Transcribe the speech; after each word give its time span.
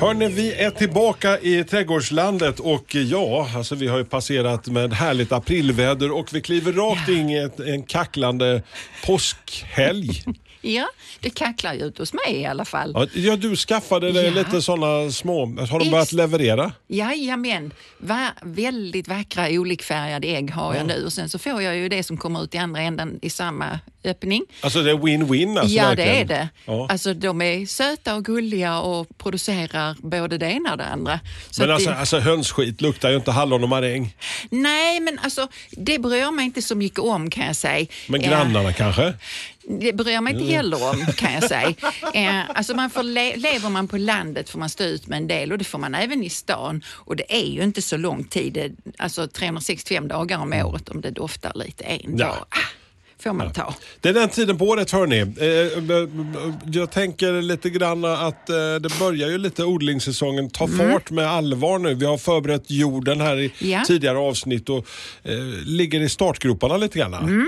Hörni, 0.00 0.28
vi 0.28 0.54
är 0.54 0.70
tillbaka 0.70 1.38
i 1.40 1.64
trädgårdslandet 1.64 2.60
och 2.60 2.94
ja, 2.94 3.48
alltså 3.56 3.74
vi 3.74 3.86
har 3.86 3.98
ju 3.98 4.04
passerat 4.04 4.66
med 4.66 4.92
härligt 4.92 5.32
aprilväder 5.32 6.10
och 6.10 6.34
vi 6.34 6.40
kliver 6.40 6.72
rakt 6.72 7.08
in 7.08 7.30
i 7.30 7.36
ett, 7.38 7.60
en 7.60 7.82
kacklande 7.82 8.62
påskhelg. 9.06 10.08
Ja, 10.62 10.86
det 11.20 11.30
kacklar 11.30 11.74
ju 11.74 11.80
ut 11.84 11.98
hos 11.98 12.12
mig 12.12 12.36
i 12.36 12.46
alla 12.46 12.64
fall. 12.64 12.92
Ja, 12.94 13.06
ja, 13.14 13.36
du 13.36 13.56
skaffade 13.56 14.12
dig 14.12 14.24
Ja. 14.24 14.30
lite 14.30 14.62
sådana 14.62 15.10
små, 15.10 15.46
har 15.46 15.78
de 15.78 15.80
Ex- 15.80 15.90
börjat 15.90 16.12
leverera? 16.12 16.72
Jajamän, 16.88 17.72
Va 17.98 18.28
väldigt 18.42 19.08
vackra 19.08 19.46
olikfärgade 19.50 20.26
ägg 20.28 20.50
har 20.50 20.74
jag 20.74 20.86
nu 20.86 21.04
och 21.04 21.12
sen 21.12 21.28
så 21.28 21.38
får 21.38 21.62
jag 21.62 21.76
ju 21.76 21.88
det 21.88 22.02
som 22.02 22.16
kommer 22.16 22.44
ut 22.44 22.54
i 22.54 22.58
andra 22.58 22.80
änden 22.80 23.18
i 23.22 23.30
samma 23.30 23.80
öppning. 24.04 24.44
Alltså 24.60 24.82
det 24.82 24.90
är 24.90 24.94
win-win 24.94 25.58
alltså 25.60 25.76
ja, 25.76 25.86
verkligen. 25.88 26.26
det 26.26 26.34
är 26.34 26.38
det. 26.38 26.48
Ja. 26.64 26.86
Alltså 26.90 27.14
de 27.14 27.42
är 27.42 27.66
söta 27.66 28.14
och 28.14 28.24
gulliga 28.24 28.78
och 28.80 29.18
producerar 29.18 29.96
både 29.98 30.38
det 30.38 30.46
ena 30.46 30.72
och 30.72 30.78
det 30.78 30.84
andra. 30.86 31.20
Så 31.50 31.62
Men 31.62 31.70
alltså, 31.70 31.90
det, 31.90 31.96
alltså 31.96 32.18
hönsskit 32.18 32.80
luktar 32.80 33.10
ju 33.10 33.16
inte 33.16 33.30
hallon 33.30 33.62
och 33.62 33.68
maräng. 33.68 34.14
Nej, 34.50 35.00
men 35.00 35.18
alltså 35.18 35.48
det 35.70 35.98
bryr 35.98 36.30
mig 36.30 36.44
inte 36.44 36.62
så 36.62 36.74
mycket 36.74 36.98
om 36.98 37.30
kan 37.30 37.46
jag 37.46 37.56
säga. 37.56 37.86
Men 38.08 38.20
Eh, 38.22 38.28
grannarna 38.30 38.72
kanske? 38.72 39.14
Det 39.80 39.92
bryr 39.92 40.20
mig 40.20 40.32
inte 40.34 40.52
heller 40.54 40.90
om 40.90 41.06
kan 41.16 41.32
jag 41.32 41.44
säga. 41.44 41.72
Eh, 42.14 42.50
alltså 42.54 42.74
man 42.74 42.90
får 42.90 43.02
le- 43.02 43.36
lever 43.36 43.68
man 43.68 43.88
på 43.88 43.96
landet 43.98 44.50
får 44.50 44.58
man 44.58 44.68
stå 44.68 44.84
ut 44.84 45.06
med 45.06 45.16
en 45.16 45.26
del 45.28 45.52
och 45.52 45.58
det 45.58 45.64
får 45.64 45.78
man 45.78 45.94
även 45.94 46.24
i 46.24 46.30
stan. 46.30 46.84
Och 46.88 47.16
det 47.16 47.34
är 47.34 47.46
ju 47.46 47.62
inte 47.62 47.82
så 47.82 47.96
lång 47.96 48.24
tid, 48.24 48.76
alltså 48.98 49.28
365 49.28 50.08
dagar 50.08 50.38
om 50.38 50.52
året 50.52 50.88
om 50.88 51.00
det 51.00 51.10
doftar 51.10 51.52
lite 51.54 51.84
en 51.84 52.00
Mm. 52.00 52.18
Ja. 52.18 52.26
dag. 52.26 52.44
Får 53.22 53.32
man 53.32 53.52
ta. 53.52 53.74
Det 54.00 54.08
är 54.08 54.12
den 54.12 54.28
tiden 54.28 54.58
på 54.58 54.64
året 54.64 54.90
hörni. 54.90 55.20
Eh, 55.20 56.70
Jag 56.72 56.90
tänker 56.90 57.42
lite 57.42 57.70
grann 57.70 58.04
att 58.04 58.50
eh, 58.50 58.54
det 58.80 58.98
börjar 58.98 59.28
ju 59.28 59.38
lite 59.38 59.64
odlingssäsongen 59.64 60.50
ta 60.50 60.68
fart 60.68 61.10
med 61.10 61.26
allvar 61.30 61.78
nu. 61.78 61.94
Vi 61.94 62.06
har 62.06 62.18
förberett 62.18 62.70
jorden 62.70 63.20
här 63.20 63.38
i 63.40 63.52
Ja. 63.58 63.82
tidigare 63.86 64.18
avsnitt 64.18 64.68
och 64.68 64.86
eh, 65.22 65.32
ligger 65.64 66.00
i 66.00 66.08
startgroparna 66.08 66.76
lite 66.76 66.98
grann. 66.98 67.46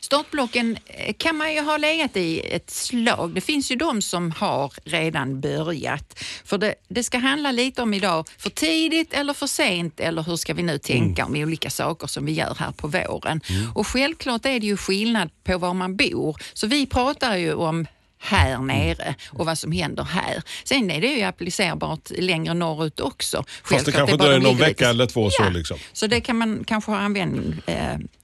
Startblocken 0.00 0.78
eh, 0.86 1.14
kan 1.18 1.36
man 1.36 1.54
ju 1.54 1.60
ha 1.60 1.76
legat 1.76 2.16
i 2.16 2.40
ett 2.40 2.70
slag. 2.70 3.34
Det 3.34 3.40
finns 3.40 3.70
ju 3.70 3.76
de 3.76 4.02
som 4.02 4.30
har 4.30 4.72
redan 4.84 5.40
börjat. 5.40 6.18
För 6.44 6.58
det, 6.58 6.74
det 6.88 7.04
ska 7.04 7.18
handla 7.18 7.52
lite 7.52 7.82
om 7.82 7.94
idag, 7.94 8.28
för 8.38 8.50
tidigt 8.50 9.12
eller 9.14 9.32
för 9.32 9.46
sent 9.46 10.00
eller 10.00 10.22
hur 10.22 10.36
ska 10.36 10.54
vi 10.54 10.62
nu 10.62 10.78
tänka 10.78 11.24
om 11.24 11.34
olika 11.34 11.70
saker 11.70 12.06
som 12.06 12.26
vi 12.26 12.32
gör 12.32 12.56
här 12.58 12.72
på 12.72 12.88
våren. 12.88 13.40
Och 13.74 13.86
självklart 13.86 14.46
är 14.46 14.60
det 14.60 14.66
ju 14.66 14.76
skillnad 14.76 15.30
på 15.44 15.58
var 15.58 15.74
man 15.74 15.96
bor. 15.96 16.36
Så 16.52 16.66
vi 16.66 16.86
pratar 16.86 17.36
ju 17.36 17.54
om 17.54 17.86
här 18.26 18.58
nere 18.58 19.14
och 19.30 19.46
vad 19.46 19.58
som 19.58 19.72
händer 19.72 20.04
här. 20.04 20.42
Sen 20.64 20.90
är 20.90 21.00
det 21.00 21.06
ju 21.06 21.22
applicerbart 21.22 22.10
längre 22.18 22.54
norrut 22.54 23.00
också. 23.00 23.44
Fast 23.64 23.86
det 23.86 23.92
kanske 23.92 24.16
dröjer 24.16 24.40
någon 24.40 24.56
vecka 24.56 24.68
lite- 24.68 24.86
eller 24.88 25.06
två 25.06 25.30
så 25.30 25.42
Ja, 25.42 25.48
liksom. 25.48 25.76
Så 25.92 26.06
det 26.06 26.20
kan 26.20 26.36
man 26.38 26.64
kanske 26.66 26.90
ha 26.90 26.98
användning 26.98 27.54
eh, 27.66 27.74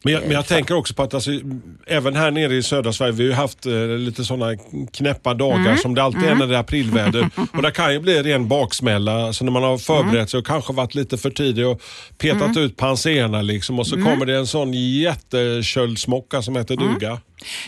Men 0.04 0.12
jag, 0.12 0.22
men 0.22 0.30
jag 0.30 0.46
tänker 0.46 0.74
också 0.74 0.94
på 0.94 1.02
att 1.02 1.14
alltså, 1.14 1.30
även 1.86 2.16
här 2.16 2.30
nere 2.30 2.54
i 2.54 2.62
södra 2.62 2.92
Sverige, 2.92 3.12
vi 3.12 3.22
har 3.24 3.28
ju 3.30 3.34
haft 3.34 3.66
eh, 3.66 3.72
lite 3.88 4.24
sådana 4.24 4.56
knäppa 4.92 5.34
dagar 5.34 5.52
Mm. 5.66 5.76
som 5.78 5.94
det 5.94 6.02
alltid 6.02 6.24
är 6.24 6.34
när 6.34 6.46
det 6.46 6.54
är 6.56 6.60
aprilväder. 6.60 7.30
och 7.52 7.62
det 7.62 7.70
kan 7.70 7.92
ju 7.92 7.98
bli 8.00 8.22
ren 8.22 8.48
baksmälla, 8.48 9.26
alltså 9.26 9.44
när 9.44 9.52
man 9.52 9.62
har 9.62 9.78
förberett 9.78 10.12
Mm. 10.14 10.26
sig 10.26 10.38
och 10.38 10.46
kanske 10.46 10.72
varit 10.72 10.94
lite 10.94 11.18
för 11.18 11.30
tidig 11.30 11.66
och 11.66 11.82
petat 12.18 12.56
ut 12.56 12.76
panserna 12.76 13.42
liksom 13.42 13.78
och 13.78 13.86
så 13.86 13.94
Mm. 13.96 14.12
kommer 14.12 14.26
det 14.26 14.36
en 14.36 14.46
sån 14.46 14.72
jätteköldsmocka 14.72 16.42
som 16.42 16.56
heter 16.56 16.76
duga. 16.76 17.20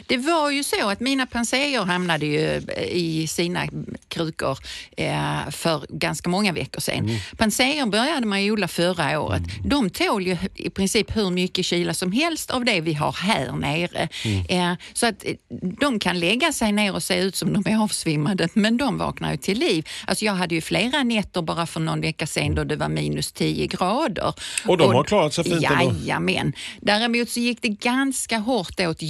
Det 0.06 0.16
var 0.16 0.50
ju 0.50 0.64
så 0.64 0.88
att 0.88 1.00
mina 1.00 1.26
panseer 1.26 1.82
hamnade 1.82 2.26
ju 2.26 2.62
i 2.90 3.26
sina 3.26 3.66
krukor 4.08 4.58
eh, 4.96 5.50
för 5.50 5.86
ganska 5.88 6.28
många 6.28 6.52
veckor 6.52 6.80
sedan. 6.80 6.98
Mm. 6.98 7.16
Panseer 7.36 7.86
började 7.86 8.26
man 8.26 8.42
ju 8.44 8.50
odla 8.50 8.68
förra 8.68 9.20
året. 9.20 9.42
De 9.64 9.90
tål 9.90 10.26
ju 10.26 10.36
i 10.54 10.70
princip 10.70 11.16
hur 11.16 11.30
mycket 11.30 11.64
kyla 11.64 11.94
som 11.94 12.12
helst 12.12 12.50
av 12.50 12.64
det 12.64 12.80
vi 12.80 12.94
har 12.94 13.12
här 13.12 13.52
nere. 13.52 14.08
Mm. 14.24 14.72
Eh, 14.72 14.78
så 14.92 15.06
att 15.06 15.24
eh, 15.24 15.34
de 15.80 15.98
kan 15.98 16.20
lägga 16.20 16.52
sig 16.52 16.72
ner 16.72 16.94
och 16.94 17.02
se 17.02 17.20
ut 17.20 17.36
som 17.36 17.52
de 17.52 17.72
är 17.72 17.82
avsvimmade, 17.82 18.48
men 18.54 18.76
de 18.76 18.98
vaknar 18.98 19.30
ju 19.30 19.36
till 19.36 19.58
liv. 19.58 19.88
Alltså 20.06 20.24
jag 20.24 20.32
hade 20.32 20.54
ju 20.54 20.60
flera 20.60 21.02
nätter 21.02 21.42
bara 21.42 21.66
för 21.66 21.80
någon 21.80 22.00
vecka 22.00 22.26
sedan 22.26 22.54
då 22.54 22.64
det 22.64 22.76
var 22.76 22.88
minus 22.88 23.32
10 23.32 23.66
grader. 23.66 24.34
Och 24.66 24.78
de 24.78 24.94
har 24.94 25.04
klarat 25.04 25.34
sig 25.34 25.44
fint 25.44 25.64
ändå? 25.70 25.94
Jajamän. 26.00 26.52
Däremot 26.80 27.30
så 27.30 27.40
gick 27.40 27.62
det 27.62 27.68
ganska 27.68 28.38
hårt 28.38 28.80
åt 28.80 29.02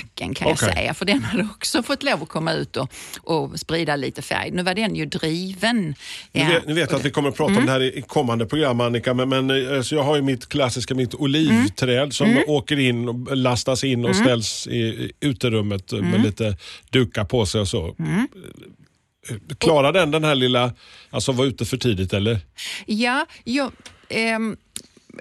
gyllenlacken 0.00 0.34
kan 0.34 0.52
Okej. 0.52 0.68
jag 0.68 0.74
säga, 0.74 0.94
för 0.94 1.04
den 1.04 1.22
hade 1.22 1.42
också 1.42 1.82
fått 1.82 2.02
lov 2.02 2.22
att 2.22 2.28
komma 2.28 2.52
ut 2.52 2.76
och, 2.76 2.92
och 3.22 3.60
sprida 3.60 3.96
lite 3.96 4.22
färg. 4.22 4.50
Nu 4.50 4.62
var 4.62 4.74
den 4.74 4.94
ju 4.94 5.06
driven. 5.06 5.94
Ja, 6.32 6.46
vet, 6.46 6.66
ni 6.66 6.74
vet 6.74 6.92
att 6.92 7.04
vi 7.04 7.10
kommer 7.10 7.28
att 7.28 7.36
prata 7.36 7.58
om 7.58 7.66
det 7.66 7.72
här 7.72 7.82
i 7.82 8.02
kommande 8.02 8.46
program 8.46 8.80
Annika, 8.80 9.14
men, 9.14 9.28
men 9.28 9.50
eh, 9.50 9.82
så 9.82 9.94
jag 9.94 10.02
har 10.02 10.16
ju 10.16 10.22
mitt 10.22 10.48
klassiska 10.48 10.94
mitt 10.94 11.14
olivträd 11.14 12.12
som 12.12 12.42
åker 12.46 12.78
in 12.78 13.08
och 13.08 13.36
lastas 13.36 13.84
in 13.84 14.04
och 14.04 14.16
ställs 14.16 14.66
i, 14.66 14.78
i 14.78 15.12
uterummet 15.20 15.92
med 15.92 16.22
lite 16.22 16.56
dukar 16.90 17.24
på 17.24 17.46
sig 17.46 17.60
och 17.60 17.68
så. 17.68 17.86
Eh, 17.88 19.36
Klarar 19.58 19.92
den 19.92 20.10
den 20.10 20.24
här 20.24 20.34
lilla, 20.34 20.72
alltså 21.10 21.32
var 21.32 21.44
ute 21.44 21.64
för 21.64 21.76
tidigt 21.76 22.12
eller? 22.12 22.38
Ja, 22.86 23.26
jag, 23.44 23.72
ehm, 24.08 24.56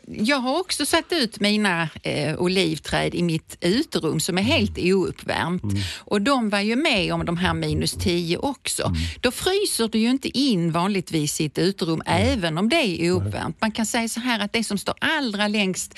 jag 0.08 0.38
har 0.38 0.60
också 0.60 0.86
satt 0.86 1.12
ut 1.12 1.40
mina 1.40 1.90
eh, 2.04 2.36
olivträd 2.38 3.16
i 3.16 3.24
mitt 3.24 3.58
uterum 3.62 4.20
som 4.20 4.38
är 4.38 4.42
helt 4.42 4.78
ouppvärmt. 4.78 5.64
Och 5.98 6.22
de 6.22 6.50
var 6.50 6.60
ju 6.60 6.76
med 6.76 7.14
om 7.14 7.26
de 7.26 7.38
här 7.38 7.54
minus 7.54 7.94
10 7.94 8.38
också. 8.38 8.94
Då 9.22 9.32
fryser 9.32 9.88
du 9.88 10.00
ju 10.00 10.10
inte 10.10 10.38
in 10.38 10.72
vanligtvis 10.72 11.42
i 11.42 11.46
ett 11.46 11.58
uterum 11.58 12.02
även 12.06 12.58
om 12.58 12.70
det 12.70 12.76
är 12.76 13.12
ouppvärmt. 13.12 13.58
Man 13.62 13.72
kan 13.72 13.86
säga 13.86 14.10
så 14.10 14.20
här 14.20 14.40
att 14.40 14.54
det 14.54 14.64
som 14.64 14.78
står 14.78 14.96
allra 15.02 15.48
längst 15.48 15.98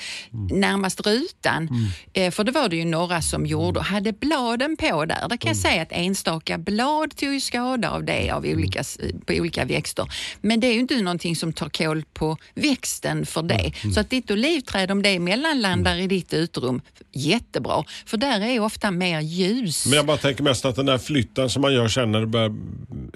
närmast 0.50 1.06
rutan, 1.06 1.68
eh, 2.12 2.30
för 2.30 2.44
det 2.44 2.52
var 2.52 2.68
det 2.68 2.76
ju 2.76 2.84
några 2.84 3.22
som 3.22 3.46
gjorde, 3.46 3.78
och 3.78 3.84
hade 3.84 4.12
bladen 4.12 4.76
på 4.76 5.04
där. 5.04 5.28
Där 5.28 5.36
kan 5.36 5.48
jag 5.48 5.56
säga 5.56 5.82
att 5.82 5.92
enstaka 5.92 6.58
blad 6.58 7.16
tog 7.16 7.32
ju 7.32 7.40
skada 7.40 7.90
av 7.90 8.04
det 8.04 8.30
av 8.30 8.44
olika, 8.44 8.84
på 9.26 9.32
olika 9.32 9.64
växter. 9.64 10.06
Men 10.40 10.60
det 10.60 10.66
är 10.66 10.72
ju 10.72 10.80
inte 10.80 11.02
någonting 11.02 11.36
som 11.36 11.52
tar 11.52 11.68
koll 11.68 12.04
på 12.14 12.36
växten 12.54 13.26
för 13.26 13.42
det. 13.42 13.72
Så 13.94 14.00
att 14.00 14.10
ditt 14.10 14.30
olivträd, 14.30 14.90
om 14.90 15.02
det 15.02 15.18
mellanlandar 15.18 15.96
i 15.96 16.06
ditt 16.06 16.32
uterum, 16.34 16.80
jättebra. 17.12 17.84
För 18.06 18.16
där 18.16 18.40
är 18.40 18.60
ofta 18.60 18.90
mer 18.90 19.20
ljus. 19.20 19.86
Men 19.86 19.96
jag 19.96 20.06
bara 20.06 20.16
tänker 20.16 20.42
mest 20.42 20.64
att 20.64 20.76
den 20.76 20.86
där 20.86 20.98
flytten 20.98 21.50
som 21.50 21.62
man 21.62 21.74
gör 21.74 21.88
sen 21.88 22.12
när 22.12 22.20
det 22.20 22.26
börjar 22.26 22.54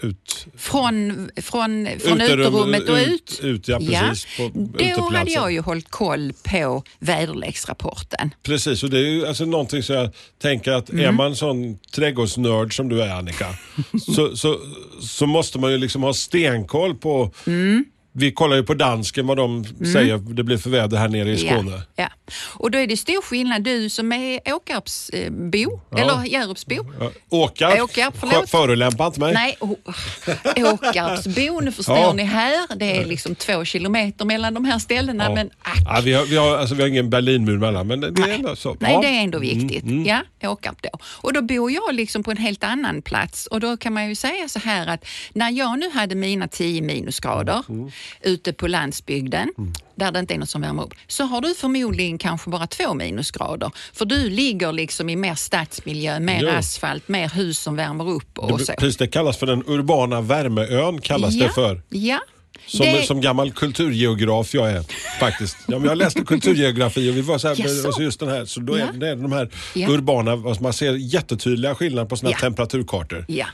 ut. 0.03 0.47
Från, 0.57 1.31
från, 1.37 1.89
från 2.01 2.21
Uterum, 2.21 2.41
uterummet 2.41 2.89
och 2.89 2.97
ut- 2.97 3.41
ut. 3.43 3.45
ut, 3.45 3.69
ja, 3.69 3.79
precis, 3.79 4.27
på 4.37 4.51
Då 4.55 4.61
uteplatsen. 4.85 5.15
hade 5.17 5.31
jag 5.31 5.53
ju 5.53 5.61
hållit 5.61 5.91
koll 5.91 6.33
på 6.43 6.83
väderleksrapporten. 6.99 8.35
Precis, 8.43 8.83
och 8.83 8.91
det 8.91 8.99
är 8.99 9.11
ju 9.11 9.27
alltså 9.27 9.45
någonting 9.45 9.83
som 9.83 9.95
jag 9.97 10.11
tänker 10.43 10.73
att 10.73 10.91
är 10.91 11.13
man 11.13 11.37
sån 11.37 11.79
trädgårdsnörd 11.95 12.77
som 12.77 12.89
du 12.89 13.03
är 13.03 13.09
Annika, 13.15 13.47
så, 14.17 14.37
så, 14.37 14.59
så 15.01 15.27
måste 15.27 15.59
man 15.59 15.73
ju 15.73 15.79
liksom 15.79 16.03
ha 16.03 16.15
stenkoll 16.15 16.95
på 16.95 17.33
Vi 18.19 18.33
kollar 18.33 18.57
ju 18.57 18.63
på 18.63 18.75
dansken 18.75 19.27
vad 19.27 19.37
de 19.37 19.65
säger 19.93 20.17
det 20.19 20.43
blir 20.45 20.59
för 20.59 20.71
väder 20.71 20.97
här 20.99 21.09
nere 21.09 21.31
i 21.31 21.39
Skåne. 21.39 21.71
Ja, 21.73 21.81
ja. 21.97 22.09
Och 22.55 22.71
då 22.71 22.79
är 22.79 22.87
det 22.87 22.97
stor 22.97 23.23
skillnad. 23.23 23.63
Du 23.63 23.89
som 23.89 24.13
är 24.13 24.41
Åkarpsbo, 24.55 25.81
eller 25.97 26.25
Hjärupsbo. 26.25 26.75
Ja, 27.01 27.11
Åkarp, 27.29 27.81
Åkarp, 27.83 28.49
förolämpa 28.49 29.07
inte 29.07 29.21
mig. 29.21 29.35
Nej, 29.35 29.57
Å- 29.61 29.77
Åkarpsbo, 30.57 31.61
nu 31.61 31.73
förstår 31.73 31.97
Ja. 31.99 32.13
ni 32.13 32.23
här. 32.25 32.77
Det 32.77 32.97
är 32.97 33.05
liksom 33.05 33.35
två 33.35 33.65
kilometer 33.65 34.25
mellan 34.25 34.55
de 34.55 34.65
här 34.65 34.79
ställena. 34.79 35.25
Ja. 35.25 35.35
Men 35.35 35.51
ack. 35.63 35.79
Ja, 35.87 36.01
vi, 36.05 36.13
har, 36.13 36.25
vi, 36.25 36.37
har, 36.37 36.57
alltså, 36.57 36.75
vi 36.75 36.83
har 36.83 36.89
ingen 36.89 37.11
Berlinmur 37.11 37.59
mellan 37.59 37.87
men 37.87 38.01
det 38.01 38.07
är 38.23 38.29
ändå 38.35 38.57
så. 38.57 38.77
Nej, 38.81 38.93
Ja. 38.93 39.01
det 39.01 39.09
är 39.09 39.23
ändå 39.23 39.39
viktigt. 39.39 39.85
Ja, 40.07 40.23
Åkarp 40.51 40.83
då. 40.83 40.99
Och 41.03 41.33
då 41.33 41.43
bor 41.43 41.71
jag 41.71 41.95
liksom 41.95 42.23
på 42.23 42.31
en 42.31 42.37
helt 42.37 42.65
annan 42.65 43.03
plats 43.03 43.47
och 43.47 43.61
då 43.61 43.77
kan 43.77 43.93
man 43.93 44.09
ju 44.09 44.15
säga 44.15 44.49
så 44.49 44.59
här 44.59 44.87
att 44.87 45.05
när 45.33 45.51
jag 45.51 45.79
nu 45.79 45.91
hade 45.91 46.15
mina 46.15 46.49
10 46.49 46.83
minusgrader 46.83 47.63
ute 48.23 48.53
på 48.53 48.67
landsbygden, 48.69 49.49
där 49.95 50.13
det 50.13 50.19
inte 50.19 50.35
är 50.35 50.39
något 50.39 50.51
som 50.51 50.61
värmer 50.61 50.83
upp, 50.83 50.95
så 51.07 51.25
har 51.25 51.41
du 51.41 51.55
förmodligen 51.55 52.19
kanske 52.19 52.51
bara 52.51 52.67
två 52.67 52.95
minusgrader. 52.95 53.71
För 53.93 54.05
du 54.05 54.31
ligger 54.31 54.73
liksom 54.73 55.09
i 55.11 55.17
mer 55.17 55.35
stadsmiljö, 55.35 56.21
mer 56.21 56.43
Jo. 56.43 56.49
asfalt, 56.49 57.09
mer 57.09 57.29
hus 57.29 57.59
som 57.59 57.77
värmer 57.77 58.09
upp 58.11 58.39
och 58.39 58.61
så. 58.61 58.73
Det, 58.73 58.79
precis, 58.79 58.97
det 58.97 59.07
kallas 59.07 59.37
för 59.37 59.47
den 59.47 59.63
urbana 59.67 60.21
värmeön 60.21 61.01
kallas 61.01 61.35
ja, 61.35 61.47
det 61.47 61.53
för. 61.53 61.83
Ja, 61.89 62.21
Som, 62.67 62.87
Det- 62.87 63.07
som 63.07 63.21
gammal 63.21 63.53
kulturgeograf 63.53 64.55
jag 64.55 64.71
är 64.71 64.85
faktiskt. 65.21 65.57
Ja, 65.69 65.81
jag 65.85 65.99
läste 65.99 66.21
kulturgeografi 66.25 67.11
och 67.11 67.17
vi 67.17 67.21
var 67.21 67.39
så 67.39 67.49
här, 67.49 67.55
Jaså? 67.61 67.87
alltså 67.87 68.03
just 68.03 68.21
den 68.21 68.29
här, 68.29 68.45
så 68.45 68.61
då 68.61 68.75
är 68.75 68.79
Ja. 68.79 68.87
det 68.95 69.09
är 69.09 69.17
de 69.17 69.33
här 69.33 69.51
Ja. 69.75 69.89
urbana, 69.89 70.33
alltså 70.33 70.63
man 70.63 70.73
ser 70.73 70.93
jättetydliga 70.93 71.75
skillnader 71.75 72.09
på 72.09 72.17
sina 72.17 72.31
Ja. 72.31 72.39
temperaturkartor. 72.39 73.25
Ja. 73.29 73.47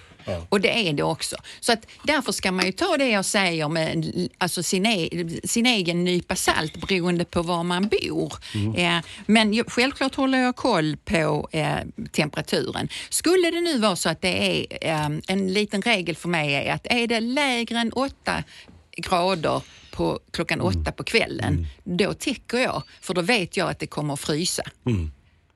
Och 0.48 0.60
det 0.60 0.88
är 0.88 0.92
det 0.92 1.02
också. 1.02 1.36
Så 1.60 1.72
att 1.72 1.86
därför 2.04 2.32
ska 2.32 2.52
man 2.52 2.66
ju 2.66 2.72
ta 2.72 2.96
det 2.96 3.08
jag 3.08 3.24
säger 3.24 3.68
med 3.68 4.28
alltså 4.38 4.62
sin, 4.62 4.86
e 4.86 5.08
sin 5.44 5.66
egen 5.66 6.04
nypa 6.04 6.36
salt 6.36 6.86
beroende 6.86 7.24
på 7.24 7.42
var 7.42 7.62
man 7.64 7.88
bor. 7.88 8.32
Eh, 8.76 8.98
men 9.26 9.52
ju- 9.52 9.64
självklart 9.68 10.14
håller 10.14 10.38
jag 10.38 10.56
koll 10.56 10.96
på 11.04 11.48
eh, 11.52 11.76
temperaturen. 12.12 12.88
Skulle 13.10 13.50
det 13.50 13.60
nu 13.60 13.78
vara 13.78 13.96
så 13.96 14.08
att 14.08 14.20
det 14.22 14.62
är 14.62 14.66
eh, 14.88 15.18
en 15.28 15.52
liten 15.52 15.82
regel 15.82 16.16
för 16.16 16.28
mig 16.28 16.54
är 16.54 16.72
att 16.74 16.86
är 16.90 17.06
det 17.06 17.20
lägre 17.20 17.78
än 17.78 17.92
8 17.92 18.44
grader 18.96 19.62
på 19.90 20.20
klockan 20.30 20.60
åtta 20.60 20.92
på 20.92 21.04
kvällen, 21.04 21.66
då 21.84 22.14
täcker 22.14 22.58
jag. 22.58 22.82
För 23.00 23.14
då 23.14 23.20
vet 23.22 23.56
jag 23.56 23.70
att 23.70 23.78
det 23.78 23.86
kommer 23.86 24.14
att 24.14 24.20
frysa. 24.20 24.62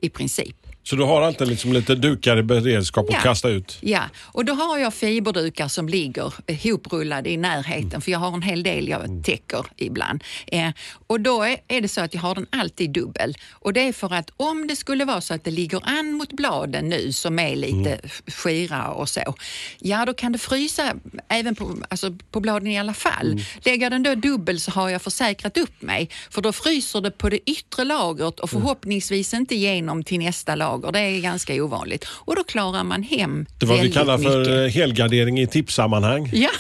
I 0.00 0.08
princip. 0.08 0.56
Så 0.88 0.96
du 0.96 1.02
har 1.04 1.22
alltid 1.22 1.48
liksom 1.48 1.72
lite 1.72 1.94
dukar 1.94 2.36
i 2.36 2.42
beredskap 2.42 3.06
Ja. 3.08 3.16
att 3.16 3.22
kasta 3.22 3.48
ut? 3.48 3.78
Ja, 3.80 4.02
och 4.22 4.44
då 4.44 4.52
har 4.52 4.78
jag 4.78 4.94
fiberdukar 4.94 5.68
som 5.68 5.88
ligger 5.88 6.34
ihoprullade 6.46 7.30
i 7.30 7.36
närheten 7.36 8.00
för 8.00 8.12
jag 8.12 8.18
har 8.18 8.34
en 8.34 8.42
hel 8.42 8.62
del 8.62 8.88
jag 8.88 9.24
täcker 9.24 9.66
ibland. 9.76 10.24
Eh, 10.46 10.70
och 11.06 11.20
då 11.20 11.42
är, 11.42 11.56
är 11.68 11.80
det 11.80 11.88
så 11.88 12.00
att 12.00 12.14
jag 12.14 12.20
har 12.20 12.34
den 12.34 12.46
alltid 12.50 12.90
dubbel. 12.90 13.34
Och 13.52 13.72
det 13.72 13.80
är 13.80 13.92
för 13.92 14.14
att 14.14 14.30
om 14.36 14.66
det 14.66 14.76
skulle 14.76 15.04
vara 15.04 15.20
så 15.20 15.34
att 15.34 15.44
det 15.44 15.50
ligger 15.50 15.80
an 15.84 16.12
mot 16.12 16.32
bladen 16.32 16.88
nu 16.88 17.12
som 17.12 17.38
är 17.38 17.56
lite 17.56 17.92
mm. 17.92 18.10
skira 18.26 18.88
och 18.88 19.08
så, 19.08 19.34
ja 19.78 20.04
då 20.04 20.14
kan 20.14 20.32
det 20.32 20.38
frysa 20.38 20.94
även 21.28 21.54
på, 21.54 21.76
alltså 21.88 22.14
på 22.30 22.40
bladen 22.40 22.68
i 22.68 22.78
alla 22.78 22.94
fall. 22.94 23.40
Lägger 23.64 23.82
jag 23.82 23.92
den 23.92 24.02
då 24.02 24.14
dubbel 24.14 24.60
så 24.60 24.70
har 24.70 24.88
jag 24.88 25.02
försäkrat 25.02 25.56
upp 25.56 25.82
mig 25.82 26.10
för 26.30 26.42
då 26.42 26.52
fryser 26.52 27.00
det 27.00 27.10
på 27.10 27.28
det 27.28 27.50
yttre 27.50 27.84
lagret 27.84 28.40
och 28.40 28.50
förhoppningsvis 28.50 29.34
inte 29.34 29.54
igenom 29.54 30.04
till 30.04 30.18
nästa 30.18 30.54
lager. 30.54 30.75
Det 30.93 31.00
är 31.00 31.20
ganska 31.20 31.55
ovanligt. 31.64 32.06
Och 32.08 32.37
då 32.37 32.44
klarar 32.44 32.84
man 32.84 33.02
hem 33.02 33.46
Det 33.58 33.67
var 33.67 33.76
vi 33.76 33.93
kallar 33.93 34.19
för 34.19 34.38
mycket. 34.38 34.55
eh, 34.55 34.81
helgardering 34.81 35.40
i 35.40 35.46
tipssammanhang. 35.46 36.31
Ja, 36.32 36.50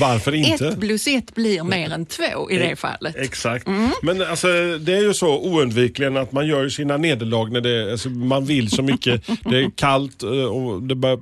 Varför 0.00 0.34
inte? 0.34 0.68
ett 0.68 0.80
plus 0.80 1.06
ett 1.06 1.34
blir 1.34 1.62
mer 1.62 1.92
än 1.92 2.06
två 2.06 2.50
i 2.50 2.58
det 2.58 2.76
fallet. 2.76 3.16
Exakt. 3.16 3.66
Mm. 3.66 3.90
Men 4.02 4.22
alltså, 4.22 4.48
det 4.78 4.92
är 4.96 5.02
ju 5.02 5.14
så 5.14 5.38
oundvikligen 5.38 6.16
att 6.16 6.32
man 6.32 6.46
gör 6.46 6.68
sina 6.68 6.96
nederlag 6.96 7.52
när 7.52 7.60
det, 7.60 7.92
alltså, 7.92 8.08
man 8.08 8.44
vill 8.44 8.70
så 8.70 8.82
mycket. 8.82 9.26
det 9.50 9.58
är 9.58 9.70
kallt 9.76 10.22
eh, 10.22 10.28
och 10.30 10.82
det 10.82 10.94
börjar 10.94 11.18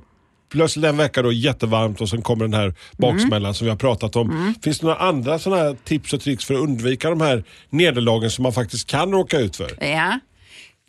plötsligt 0.51 0.85
en 0.85 0.97
vecka 0.97 1.21
då 1.21 1.31
jättevarmt 1.31 2.01
och 2.01 2.09
sen 2.09 2.21
kommer 2.21 2.45
den 2.45 2.53
här 2.53 2.73
baksmällan 2.97 3.53
som 3.53 3.65
vi 3.65 3.69
har 3.71 3.77
pratat 3.77 4.15
om. 4.15 4.29
Mm. 4.31 4.53
Finns 4.63 4.79
det 4.79 4.85
några 4.85 4.99
andra 4.99 5.39
sådana 5.39 5.75
tips 5.83 6.13
och 6.13 6.21
tricks 6.21 6.45
för 6.45 6.53
att 6.53 6.59
undvika 6.59 7.09
de 7.09 7.21
här 7.21 7.43
nederlagen 7.69 8.31
som 8.31 8.43
man 8.43 8.53
faktiskt 8.53 8.87
kan 8.87 9.11
råka 9.11 9.39
ut 9.39 9.55
för? 9.55 9.85
Ja. 9.85 10.19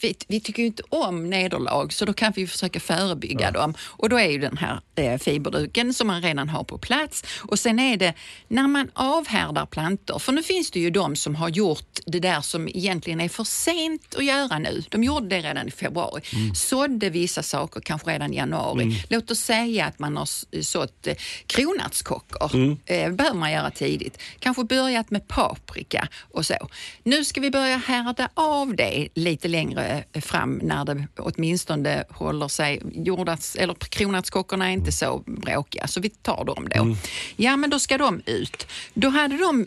Vi, 0.02 0.14
vi 0.28 0.40
tycker 0.40 0.62
ju 0.62 0.66
inte 0.66 0.82
om 0.88 1.30
nederlag 1.30 1.92
så 1.92 2.04
då 2.04 2.12
kan 2.12 2.32
vi 2.36 2.46
försöka 2.46 2.80
förebygga 2.80 3.50
dem. 3.50 3.74
Och 3.80 4.08
då 4.08 4.18
är 4.18 4.28
ju 4.28 4.38
den 4.38 4.56
här 4.56 4.80
eh, 4.94 5.18
fiberduken 5.18 5.94
som 5.94 6.06
man 6.06 6.22
redan 6.22 6.48
har 6.48 6.64
på 6.64 6.78
plats. 6.78 7.24
Och 7.42 7.58
sen 7.58 7.78
är 7.78 7.96
det 7.96 8.14
när 8.48 8.68
man 8.68 8.90
avhärdar 8.94 9.66
plantor, 9.66 10.18
för 10.18 10.32
nu 10.32 10.42
finns 10.42 10.70
det 10.70 10.80
ju 10.80 10.90
de 10.90 11.16
som 11.16 11.34
har 11.34 11.48
gjort 11.48 11.98
det 12.06 12.20
där 12.20 12.40
som 12.40 12.68
egentligen 12.68 13.20
är 13.20 13.28
för 13.28 13.44
sent 13.44 14.14
att 14.14 14.24
göra 14.24 14.58
nu. 14.58 14.82
De 14.90 15.04
gjorde 15.04 15.28
det 15.28 15.40
redan 15.40 15.68
i 15.68 15.70
februari. 15.70 16.22
Sådde 16.54 17.10
vissa 17.10 17.42
saker 17.42 17.80
kanske 17.80 18.10
redan 18.10 18.32
i 18.32 18.36
januari. 18.36 19.04
Låt 19.08 19.30
oss 19.30 19.38
säga 19.40 19.86
att 19.86 19.98
man 19.98 20.16
har 20.16 20.28
sått 20.62 21.06
eh, 21.06 21.14
kronärtskockor. 21.46 22.50
Eh, 22.86 23.12
behöver 23.12 23.38
man 23.38 23.52
göra 23.52 23.70
tidigt. 23.70 24.18
Kanske 24.38 24.64
börjat 24.64 25.10
med 25.10 25.28
paprika 25.28 26.08
och 26.32 26.46
så. 26.46 26.68
Nu 27.02 27.24
ska 27.24 27.40
vi 27.40 27.50
börja 27.50 27.76
härda 27.76 28.28
av 28.34 28.76
det 28.76 29.08
lite 29.14 29.48
längre 29.48 29.85
fram 30.20 30.60
när 30.62 30.84
det 30.84 31.06
åtminstone 31.18 32.04
håller 32.10 32.48
sig. 32.48 32.82
Jordats, 32.92 33.56
eller 33.56 33.74
kronärtskockorna 33.74 34.66
är 34.68 34.72
inte 34.72 34.92
så 34.92 35.22
bråkiga, 35.26 35.86
så 35.86 36.00
vi 36.00 36.08
tar 36.10 36.44
dem 36.44 36.68
då. 36.74 36.96
Ja, 37.36 37.56
men 37.56 37.70
då 37.70 37.78
ska 37.78 37.98
de 37.98 38.22
ut. 38.26 38.66
Då 38.94 39.08
hade 39.08 39.36
de 39.36 39.66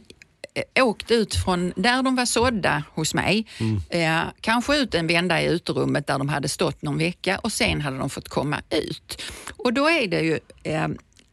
eh, 0.54 0.86
åkt 0.86 1.12
ut 1.12 1.36
från 1.36 1.74
där 1.76 2.04
de 2.04 2.16
var 2.16 2.26
sådda 2.26 2.84
hos 2.94 3.14
mig, 3.14 3.46
eh, 3.90 4.22
kanske 4.42 4.78
ut 4.78 4.96
en 4.96 5.08
vända 5.08 5.42
i 5.42 5.46
uterummet 5.46 6.08
där 6.08 6.18
de 6.18 6.30
hade 6.30 6.50
stått 6.50 6.82
någon 6.82 6.98
vecka 6.98 7.40
och 7.40 7.52
sen 7.52 7.82
hade 7.82 7.98
de 7.98 8.10
fått 8.10 8.30
komma 8.30 8.62
ut. 8.70 9.22
Och 9.58 9.74
då 9.74 9.90
är 9.90 10.08
det 10.08 10.22
ju 10.22 10.40
eh, 10.64 10.88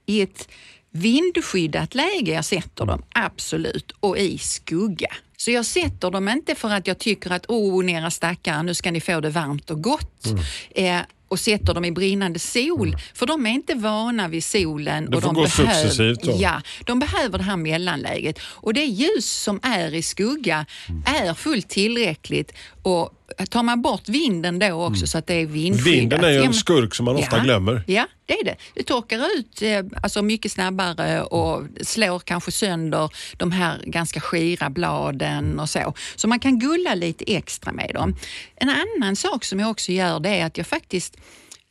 i 0.07 0.21
ett 0.21 0.49
vindskyddat 0.91 1.95
läge 1.95 2.33
jag 2.33 2.45
sätter 2.45 2.87
dem, 2.87 3.03
absolut, 3.15 3.93
och 4.01 4.19
i 4.19 4.39
skugga. 4.39 5.09
Så 5.47 5.51
jag 5.53 5.67
sätter 5.67 6.11
dem 6.11 6.29
inte 6.29 6.55
för 6.55 6.71
att 6.71 6.87
jag 6.87 6.99
tycker 6.99 7.31
att 7.31 7.47
oh, 7.49 7.93
era 7.93 8.11
stackare, 8.11 8.63
nu 8.63 8.75
ska 8.75 8.91
ni 8.91 9.01
få 9.01 9.21
det 9.21 9.31
varmt 9.31 9.71
och 9.71 9.83
gott. 9.83 10.27
Eh, 10.71 11.01
och 11.29 11.41
sätter 11.41 11.75
dem 11.75 11.85
i 11.85 11.93
brinnande 11.93 12.39
sol, 12.39 12.97
för 13.15 13.27
de 13.27 13.47
är 13.47 13.51
inte 13.51 13.75
vana 13.75 14.29
vid 14.29 14.45
solen. 14.45 15.11
Det 15.11 15.17
och 15.17 15.23
får 15.23 15.33
de 15.33 15.35
gå 15.35 15.49
successivt 15.49 16.23
då. 16.23 16.37
Ja, 16.41 16.63
de 16.87 16.99
behöver 16.99 17.39
det 17.39 17.45
här 17.45 17.57
mellanläget. 17.57 18.39
Och 18.43 18.75
det 18.75 18.85
ljus 18.85 19.31
som 19.31 19.61
är 19.63 19.95
i 19.95 20.03
skugga 20.03 20.67
är 21.07 21.35
fullt 21.35 21.69
tillräckligt. 21.69 22.53
Och 22.83 23.16
tar 23.51 23.63
man 23.63 23.83
bort 23.83 24.09
vinden 24.09 24.59
då 24.59 24.87
också 24.87 25.07
så 25.07 25.19
att 25.19 25.27
det 25.27 25.35
är 25.35 25.47
vindskyddat. 25.47 25.95
Vinden 25.95 26.25
är 26.25 26.31
ju 26.31 26.43
en 26.43 26.55
skurk 26.55 26.95
som 26.95 27.05
man 27.05 27.17
ofta 27.17 27.37
ja, 27.37 27.43
glömmer. 27.43 27.83
Ja, 27.87 28.07
det 28.27 28.35
är 28.35 28.45
det. 28.45 28.57
Det 28.75 28.83
torkar 28.83 29.39
ut 29.39 29.63
eh, 29.63 30.01
alltså 30.03 30.23
mycket 30.23 30.53
snabbare 30.53 31.23
och 31.23 31.67
slår 31.81 32.19
kanske 32.19 32.53
sönder 32.53 33.11
de 33.37 33.53
här 33.53 33.83
ganska 33.87 34.21
skira 34.21 34.71
bladen 34.71 35.61
och 35.61 35.71
så. 35.71 35.95
Så 36.17 36.29
man 36.29 36.41
kan 36.41 36.59
gulla 36.59 36.95
lite 36.95 37.37
extra 37.37 37.73
med 37.73 37.91
dem. 37.95 38.17
En 38.57 38.71
annan 38.71 39.17
sak 39.17 39.45
som 39.45 39.61
jag 39.61 39.71
också 39.71 39.93
gör 39.93 40.21
det 40.21 40.31
är 40.31 40.47
att 40.47 40.59
jag 40.59 40.67
faktiskt 40.67 41.17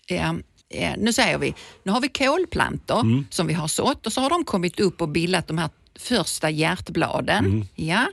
eh, 0.08 0.30
eh, 0.70 0.94
nu 0.98 1.14
säger 1.14 1.38
vi, 1.38 1.56
nu 1.84 1.92
har 1.92 2.02
vi 2.02 2.08
kolplantor 2.08 3.24
som 3.30 3.48
vi 3.48 3.54
har 3.54 3.68
sått 3.68 4.06
och 4.06 4.14
så 4.14 4.22
har 4.22 4.30
de 4.30 4.44
kommit 4.44 4.80
upp 4.80 5.02
och 5.02 5.10
bildat 5.10 5.48
de 5.48 5.58
här 5.58 5.70
första 6.00 6.50
hjärtbladen. 6.50 7.68
Ja. 7.76 8.08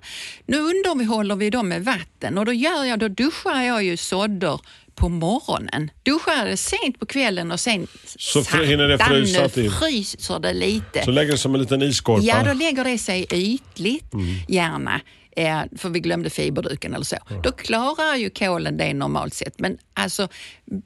Nu 0.46 0.58
underhåller 0.58 1.36
vi 1.36 1.50
dem 1.50 1.68
med 1.68 1.84
vatten 1.84 2.38
och 2.38 2.46
då, 2.46 2.52
gör 2.52 2.84
jag, 2.84 2.98
då 2.98 3.08
duschar 3.08 3.62
jag 3.62 3.84
ju 3.84 3.96
sådder 3.96 4.60
på 4.94 5.08
morgonen. 5.08 5.90
Duschar 6.02 6.46
det 6.46 6.56
sent 6.56 7.00
på 7.00 7.06
kvällen 7.06 7.52
och 7.52 7.60
sen 7.60 7.86
Så 8.18 8.42
hinner 8.42 8.88
det 8.88 8.98
frysa 8.98 9.48
till. 9.48 9.70
fryser 9.70 10.38
det 10.38 10.52
lite. 10.52 11.04
Så 11.04 11.10
lägger 11.10 11.32
det 11.32 11.38
som 11.38 11.54
en 11.54 11.60
liten 11.60 11.82
isskorpa. 11.82 12.22
Ja, 12.24 12.42
då 12.44 12.52
lägger 12.52 12.84
det 12.84 12.98
sig 12.98 13.26
ytligt 13.32 14.12
gärna. 14.48 15.00
Eh, 15.36 15.60
för 15.76 15.88
vi 15.88 16.00
glömde 16.00 16.30
fiberduken 16.30 16.94
eller 16.94 17.04
så. 17.04 17.16
Då 17.42 17.52
klarar 17.52 18.16
ju 18.16 18.30
kolen 18.30 18.76
det 18.76 18.94
normalt 18.94 19.34
sett. 19.34 19.58
Men 19.60 19.78
alltså 19.94 20.28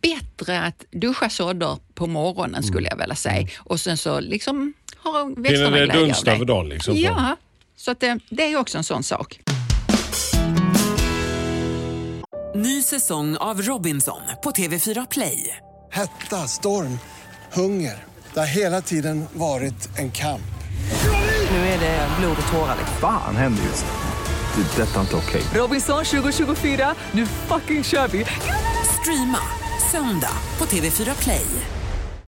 bättre 0.03 0.61
att 0.63 0.85
duscha 0.91 1.29
sådder 1.31 1.79
på 1.95 2.07
morgonen 2.07 2.63
skulle 2.63 2.89
jag 2.89 2.97
vilja 2.97 3.15
säga. 3.15 3.49
Och 3.59 3.81
sen 3.81 3.97
så 3.97 4.21
liksom 4.21 4.75
har 5.13 5.43
växterna 5.43 5.71
det 5.71 5.77
glädje 5.85 6.01
av 6.01 6.07
dunsta 6.07 6.31
det. 6.31 6.37
över 6.37 6.45
dagen, 6.45 6.69
liksom? 6.69 6.97
Ja, 6.97 7.37
så 7.77 7.91
att 7.91 8.01
det, 8.01 8.19
det 8.31 8.43
är 8.43 8.49
ju 8.49 8.57
också 8.59 8.79
en 8.79 8.85
sån 8.85 9.03
sak. 9.03 9.41
Ny 12.55 12.83
säsong 12.83 13.37
av 13.37 13.63
Robinson 13.63 14.21
på 14.45 14.51
TV4 14.51 15.07
Play. 15.11 15.57
Hetta, 15.93 16.37
storm, 16.37 16.99
hunger. 17.53 18.05
Det 18.35 18.41
har 18.41 18.47
hela 18.47 18.81
tiden 18.81 19.25
varit 19.33 19.99
en 19.99 20.11
kamp. 20.11 20.41
Nu 21.51 21.57
är 21.57 21.81
det 21.81 22.09
blod 22.21 22.37
och 22.47 22.53
tårar. 22.53 22.77
liksom. 22.79 22.97
Fan 23.01 23.37
händer 23.37 23.63
just 23.63 23.85
nu. 23.85 24.63
Det. 24.63 24.83
är 24.83 24.87
Detta 24.87 24.97
är 24.97 25.01
inte 25.01 25.17
okej. 25.17 25.43
Robinson 25.55 26.05
2024, 26.05 26.95
nu 27.13 27.27
fucking 27.27 27.85
kör 27.85 28.09
vi! 28.09 28.27
Streama 29.01 29.39
söndag 29.93 30.33
på 30.59 30.65
TV4 30.65 31.23
Play. 31.23 31.47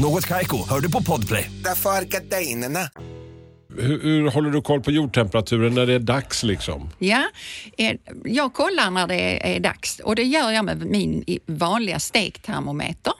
Något 0.00 0.26
Kaiko, 0.26 0.68
hör 0.68 0.80
du 0.80 0.90
på 0.90 1.02
Podplay. 1.02 1.50
Därför 1.64 1.90
är 1.90 2.02
gardinerna. 2.02 2.80
Hur, 3.78 4.02
hur 4.02 4.30
håller 4.30 4.50
du 4.50 4.62
koll 4.62 4.80
på 4.80 4.90
jordtemperaturen 4.90 5.74
när 5.74 5.86
det 5.86 5.94
är 5.94 5.98
dags? 5.98 6.42
liksom? 6.42 6.90
Ja, 6.98 7.24
eh, 7.78 7.96
jag 8.24 8.54
kollar 8.54 8.90
när 8.90 9.06
det 9.06 9.56
är, 9.56 9.60
dags 9.60 10.00
och 10.00 10.16
det 10.16 10.22
gör 10.22 10.50
jag 10.50 10.64
med 10.64 10.86
min 10.86 11.24
vanliga 11.46 11.98
stektermometer. 11.98 13.12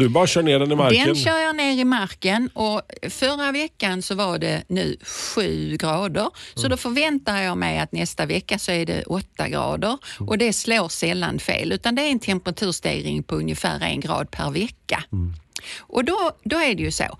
Du 0.00 0.08
bara 0.08 0.26
kör 0.26 0.42
ner 0.42 0.58
den 0.58 0.72
i 0.72 0.76
marken. 0.76 1.06
Den 1.06 1.14
kör 1.16 1.38
jag 1.38 1.56
ner 1.56 1.80
i 1.80 1.84
marken 1.84 2.50
och 2.54 2.82
förra 3.08 3.52
veckan 3.52 4.02
så 4.02 4.14
var 4.14 4.38
det 4.38 4.62
nu 4.68 4.96
sju 5.02 5.76
grader. 5.76 6.28
Så 6.54 6.60
Mm. 6.60 6.70
då 6.70 6.76
förväntar 6.76 7.42
jag 7.42 7.58
mig 7.58 7.78
att 7.78 7.92
nästa 7.92 8.26
vecka 8.26 8.58
så 8.58 8.72
är 8.72 8.86
det 8.86 9.02
åtta 9.02 9.48
grader 9.48 9.98
och 10.18 10.38
det 10.38 10.52
slår 10.52 10.88
sällan 10.88 11.38
fel 11.38 11.72
utan 11.72 11.94
det 11.94 12.02
är 12.02 12.10
en 12.10 12.18
temperaturstegring 12.18 13.22
på 13.22 13.34
ungefär 13.34 13.80
en 13.80 14.00
grad 14.00 14.30
per 14.30 14.50
vecka. 14.50 15.04
Mm. 15.12 15.34
Och 15.80 16.04
då, 16.04 16.32
då 16.44 16.56
är 16.56 16.74
det 16.74 16.82
ju 16.82 16.90
så. 16.90 17.18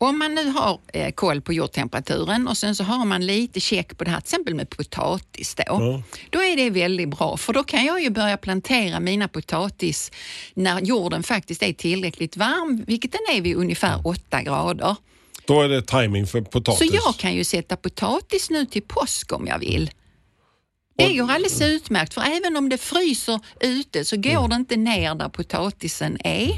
Om 0.00 0.18
man 0.18 0.34
nu 0.34 0.48
har 0.50 0.80
eh, 0.92 1.10
koll 1.12 1.40
på 1.40 1.52
jordtemperaturen 1.52 2.48
och 2.48 2.56
sen 2.56 2.74
så 2.76 2.84
har 2.84 3.04
man 3.04 3.26
lite 3.26 3.60
check 3.60 3.98
på 3.98 4.04
det 4.04 4.10
här, 4.10 4.20
till 4.20 4.26
exempel 4.26 4.54
med 4.54 4.70
potatis 4.70 5.54
då. 5.54 6.02
Då 6.30 6.42
är 6.42 6.56
det 6.56 6.70
väldigt 6.70 7.08
bra 7.08 7.36
för 7.36 7.52
då 7.52 7.64
kan 7.64 7.84
jag 7.84 8.02
ju 8.02 8.10
börja 8.10 8.36
plantera 8.36 9.00
mina 9.00 9.28
potatis 9.28 10.12
när 10.54 10.80
jorden 10.80 11.22
faktiskt 11.22 11.62
är 11.62 11.72
tillräckligt 11.72 12.36
varm, 12.36 12.84
vilket 12.86 13.12
den 13.12 13.36
är 13.36 13.40
vid 13.40 13.56
ungefär 13.56 14.06
8 14.06 14.42
grader. 14.42 14.96
Då 15.44 15.62
är 15.62 15.68
det 15.68 15.82
timing 15.82 16.26
för 16.26 16.40
potatis. 16.40 16.90
Så 16.90 16.96
jag 16.96 17.16
kan 17.16 17.34
ju 17.34 17.44
sätta 17.44 17.76
potatis 17.76 18.50
nu 18.50 18.66
till 18.66 18.82
påsk 18.82 19.32
om 19.32 19.46
jag 19.46 19.58
vill. 19.58 19.90
Det 20.96 21.14
går 21.14 21.30
alldeles 21.30 21.60
utmärkt 21.62 22.14
för 22.14 22.20
även 22.20 22.56
om 22.56 22.68
det 22.68 22.78
fryser 22.78 23.40
ute 23.60 24.04
så 24.04 24.16
går 24.16 24.30
Mm. 24.30 24.50
det 24.50 24.56
inte 24.56 24.76
ner 24.76 25.14
där 25.14 25.28
potatisen 25.28 26.18
är. 26.24 26.50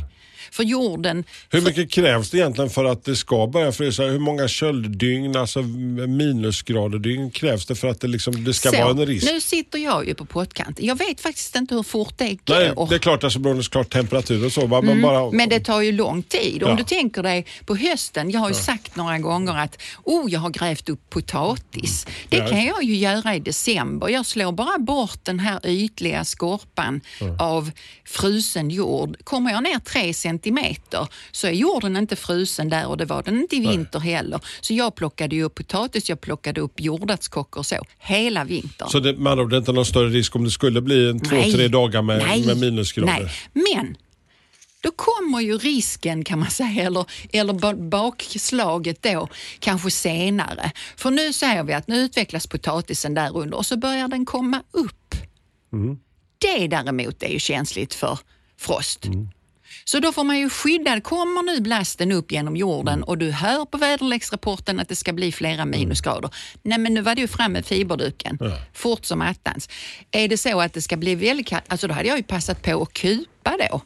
För 0.53 0.63
jorden 0.65 1.25
Hur 1.51 1.61
mycket 1.61 1.91
krävs 1.91 2.31
det 2.31 2.37
egentligen 2.39 2.71
för 2.71 2.85
att 2.85 3.05
det 3.05 3.17
ska 3.17 3.47
börja 3.47 3.73
frysa? 3.73 4.03
Hur 4.03 4.19
många 4.19 4.49
kölddygn, 4.49 5.37
alltså 5.37 5.63
minusgraderdygn 6.35 7.31
krävs 7.31 7.67
det 7.67 7.75
för 7.75 7.89
att 7.89 8.01
det, 8.01 8.07
liksom, 8.09 8.45
det 8.45 8.55
ska 8.55 8.71
Så, 8.71 8.77
vara 8.77 8.91
en 8.91 9.07
risk? 9.07 9.27
Nu 9.33 9.41
sitter 9.41 9.79
jag 9.79 10.07
ju 10.07 10.15
på 10.15 10.25
pottkanten. 10.25 10.87
Jag 10.87 10.99
vet 10.99 11.21
faktiskt 11.21 11.57
inte 11.57 11.75
hur 11.75 11.83
fort 11.83 12.15
det 12.19 12.29
går. 12.29 12.55
Nej, 12.55 12.73
det 12.89 12.95
är 12.95 12.99
klart, 12.99 13.25
alltså, 13.25 13.39
beroende 13.39 13.63
såklart 13.65 13.91
temperatur 13.93 14.45
och 14.47 14.53
så. 14.53 14.67
Men 14.83 15.03
bara, 15.03 15.21
Mm, 15.21 15.37
Men 15.37 15.49
det 15.49 15.61
tar 15.61 15.81
ju 15.81 15.93
lång 15.93 16.23
tid. 16.23 16.63
Om 16.63 16.71
Ja. 16.71 16.77
du 16.77 16.85
tänker 16.85 17.23
dig 17.23 17.47
på 17.67 17.77
hösten, 17.77 18.31
jag 18.31 18.41
har 18.41 18.49
ju 18.49 18.55
sagt 18.55 18.97
några 18.97 19.19
gånger 19.19 19.57
att 19.59 19.79
oh, 20.05 20.31
jag 20.33 20.41
har 20.41 20.51
grävt 20.51 20.89
upp 20.89 21.11
potatis. 21.11 22.07
Det 22.29 22.37
Ja. 22.37 22.49
kan 22.49 22.65
jag 22.65 22.83
ju 22.83 22.97
göra 22.97 23.35
i 23.35 23.41
december. 23.41 24.09
Jag 24.09 24.27
slår 24.27 24.53
bara 24.53 24.79
bort 24.79 25.19
den 25.25 25.39
här 25.39 25.61
ytliga 25.67 26.25
skorpan 26.25 27.01
av 27.39 27.71
frusen 28.05 28.71
jord. 28.71 29.17
Kommer 29.25 29.51
jag 29.53 29.63
ner 29.63 29.79
tre 29.79 30.15
centimeter 30.15 30.40
så 31.33 31.47
är 31.47 31.51
jorden 31.53 31.97
inte 31.97 32.17
frusen 32.17 32.69
där 32.69 32.87
och 32.87 32.97
det 32.97 33.05
var 33.05 33.23
den 33.23 33.41
inte 33.41 33.57
i 33.57 33.61
vinter 33.61 33.99
heller. 33.99 34.41
Så 34.61 34.75
jag 34.75 34.95
plockade 34.95 35.37
ju 35.37 35.43
upp 35.43 35.55
potatis, 35.55 36.09
jag 36.09 36.21
plockade 36.21 36.61
upp 36.61 36.81
jordärtskockor 36.81 37.59
och 37.61 37.67
så 37.67 37.77
hela 37.99 38.45
vintern. 38.45 38.89
Så 38.89 39.01
det, 39.01 39.13
det 39.13 39.31
är 39.31 39.57
inte 39.59 39.73
någon 39.73 39.87
större 39.87 40.09
risk 40.09 40.37
om 40.37 40.45
det 40.45 40.51
skulle 40.51 40.81
bli 40.81 41.11
en 41.11 41.21
två, 41.21 41.37
Nej. 41.37 41.53
tre 41.53 41.69
dagar 41.69 42.03
med, 42.03 42.19
Nej. 42.19 42.47
med 42.47 42.57
minusgrader? 42.59 43.33
Nej. 43.53 43.75
Men 43.77 43.97
då 44.83 44.91
kommer 44.91 45.41
ju 45.41 45.59
risken 45.59 46.25
kan 46.25 46.39
man 46.39 46.51
säga, 46.61 46.83
eller, 46.83 47.05
eller 47.33 47.53
ba- 47.53 47.75
bakslaget 47.91 49.03
då, 49.03 49.29
kanske 49.59 49.91
senare. 49.91 50.73
För 50.97 51.11
nu 51.11 51.33
säger 51.33 51.65
vi 51.65 51.73
att 51.73 51.89
nu 51.89 51.97
utvecklas 51.97 52.47
potatisen 52.47 53.15
där 53.15 53.37
under 53.37 53.57
och 53.59 53.67
så 53.67 53.77
börjar 53.77 54.09
den 54.09 54.27
komma 54.27 54.63
upp. 54.71 55.15
Det 56.39 56.67
däremot 56.69 57.23
är 57.23 57.29
ju 57.29 57.39
känsligt 57.39 57.95
för 57.95 58.19
frost. 58.59 59.07
Så 59.85 60.01
då 60.01 60.13
får 60.13 60.25
man 60.25 60.39
ju 60.39 60.51
skydda, 60.51 61.01
kommer 61.01 61.43
nu 61.43 61.61
blasten 61.61 62.13
upp 62.13 62.33
genom 62.33 62.57
jorden 62.57 63.03
och 63.03 63.19
du 63.19 63.31
hör 63.31 63.65
på 63.65 63.79
väderleksrapporten 63.79 64.81
att 64.81 64.89
det 64.89 64.97
ska 64.97 65.13
bli 65.13 65.33
flera 65.33 65.65
minusgrader. 65.65 66.31
Nej 66.63 66.79
men 66.79 66.95
nu 66.95 67.01
var 67.01 67.15
det 67.15 67.21
ju 67.21 67.29
fram 67.29 67.53
med 67.53 67.67
fiberduken, 67.67 68.39
fort 68.75 69.05
som 69.05 69.23
attans. 69.23 69.69
Är 70.11 70.29
det 70.29 70.37
så 70.37 70.61
att 70.61 70.73
det 70.73 70.83
ska 70.83 70.97
bli 70.97 71.15
väldigt 71.15 71.47
kallt, 71.47 71.65
alltså 71.69 71.87
då 71.87 71.95
hade 71.95 72.09
jag 72.09 72.17
ju 72.17 72.23
passat 72.23 72.63
på 72.63 72.83
att 72.83 72.93
kupa 72.93 73.57
då. 73.71 73.81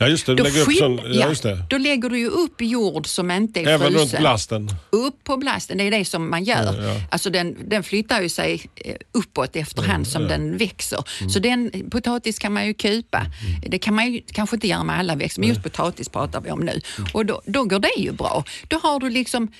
Ja, 0.00 0.08
just 0.08 0.26
det. 0.26 0.32
Du 0.34 0.36
Då, 0.36 0.44
lägger 0.44 0.60
upp 0.60 0.72
sån, 0.72 0.96
ja, 0.96 1.02
ja, 1.08 1.28
just 1.28 1.42
det. 1.42 1.64
då 1.70 1.78
lägger 1.78 2.10
du 2.10 2.18
ju 2.18 2.28
upp 2.28 2.60
jord 2.60 3.06
som 3.06 3.30
inte 3.30 3.60
är 3.60 3.66
Även 3.66 3.86
runt 3.86 3.98
frusen. 4.00 4.20
blasten? 4.20 4.70
Upp 4.90 5.24
på 5.24 5.36
blasten, 5.36 5.78
det 5.78 5.84
är 5.84 5.90
det 5.90 6.04
som 6.04 6.30
man 6.30 6.44
gör. 6.44 7.00
Alltså 7.10 7.30
den, 7.30 7.56
den 7.68 7.82
flyttar 7.82 8.20
ju 8.22 8.28
sig 8.28 8.70
eh, 8.76 8.94
uppåt 9.12 9.56
efterhand 9.56 10.08
som 10.08 10.28
den 10.28 10.56
växer. 10.56 11.04
Mm. 11.20 11.30
Så 11.30 11.38
den, 11.38 11.90
potatis 11.90 12.38
kan 12.38 12.52
man 12.52 12.66
ju 12.66 12.74
kupa. 12.74 13.26
Det 13.66 13.78
kan 13.78 13.94
man 13.94 14.12
ju 14.12 14.20
kanske 14.32 14.56
inte 14.56 14.68
göra 14.68 14.84
med 14.84 14.98
alla 14.98 15.14
växter, 15.16 15.40
men 15.40 15.48
just 15.48 15.62
potatis 15.62 16.08
pratar 16.08 16.40
vi 16.40 16.50
om 16.50 16.60
nu. 16.60 16.80
Mm. 16.98 17.10
Och 17.14 17.26
då, 17.26 17.42
då 17.46 17.64
går 17.64 17.78
det 17.78 17.94
ju 17.98 18.12
bra. 18.12 18.44
Då 18.68 18.78
har 18.82 19.00
du 19.00 19.10
liksom 19.10 19.52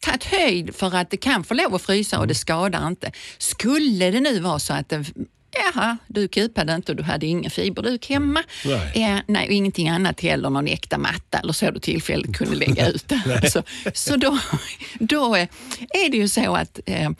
tagit 0.00 0.24
höjd 0.24 0.74
för 0.74 0.94
att 0.96 1.10
det 1.10 1.16
kan 1.16 1.44
få 1.44 1.54
lov 1.54 1.74
att 1.74 1.82
frysa 1.82 2.16
Mm. 2.16 2.20
och 2.22 2.28
det 2.28 2.34
skadar 2.34 2.86
inte. 2.88 3.12
Skulle 3.38 4.10
det 4.10 4.20
nu 4.20 4.40
vara 4.40 4.58
så 4.58 4.72
att 4.72 4.88
det 4.88 5.04
Jaha, 5.54 5.96
du 6.06 6.28
kupade 6.28 6.74
inte 6.74 6.92
och 6.92 6.96
du 6.96 7.02
hade 7.02 7.26
ingen 7.26 7.50
fiberduk 7.50 8.08
hemma. 8.08 8.42
Nej. 8.64 8.92
Ja, 8.94 9.20
nej, 9.26 9.46
och 9.46 9.52
ingenting 9.52 9.88
annat 9.88 10.20
heller, 10.20 10.50
någon 10.50 10.68
äkta 10.68 10.98
matta 10.98 11.38
eller 11.38 11.52
så 11.52 11.70
du 11.70 11.80
tillfälligt 11.80 12.36
kunde 12.36 12.56
lägga 12.56 12.88
ut 12.88 13.12
så 13.52 13.62
så 13.94 14.16
då, 14.16 14.38
då 14.98 15.36
eh, 15.36 15.48
är 15.88 16.10
det 16.10 16.16
ju 16.16 16.28
så 16.28 16.56
att 16.56 16.80
eh, 16.86 17.10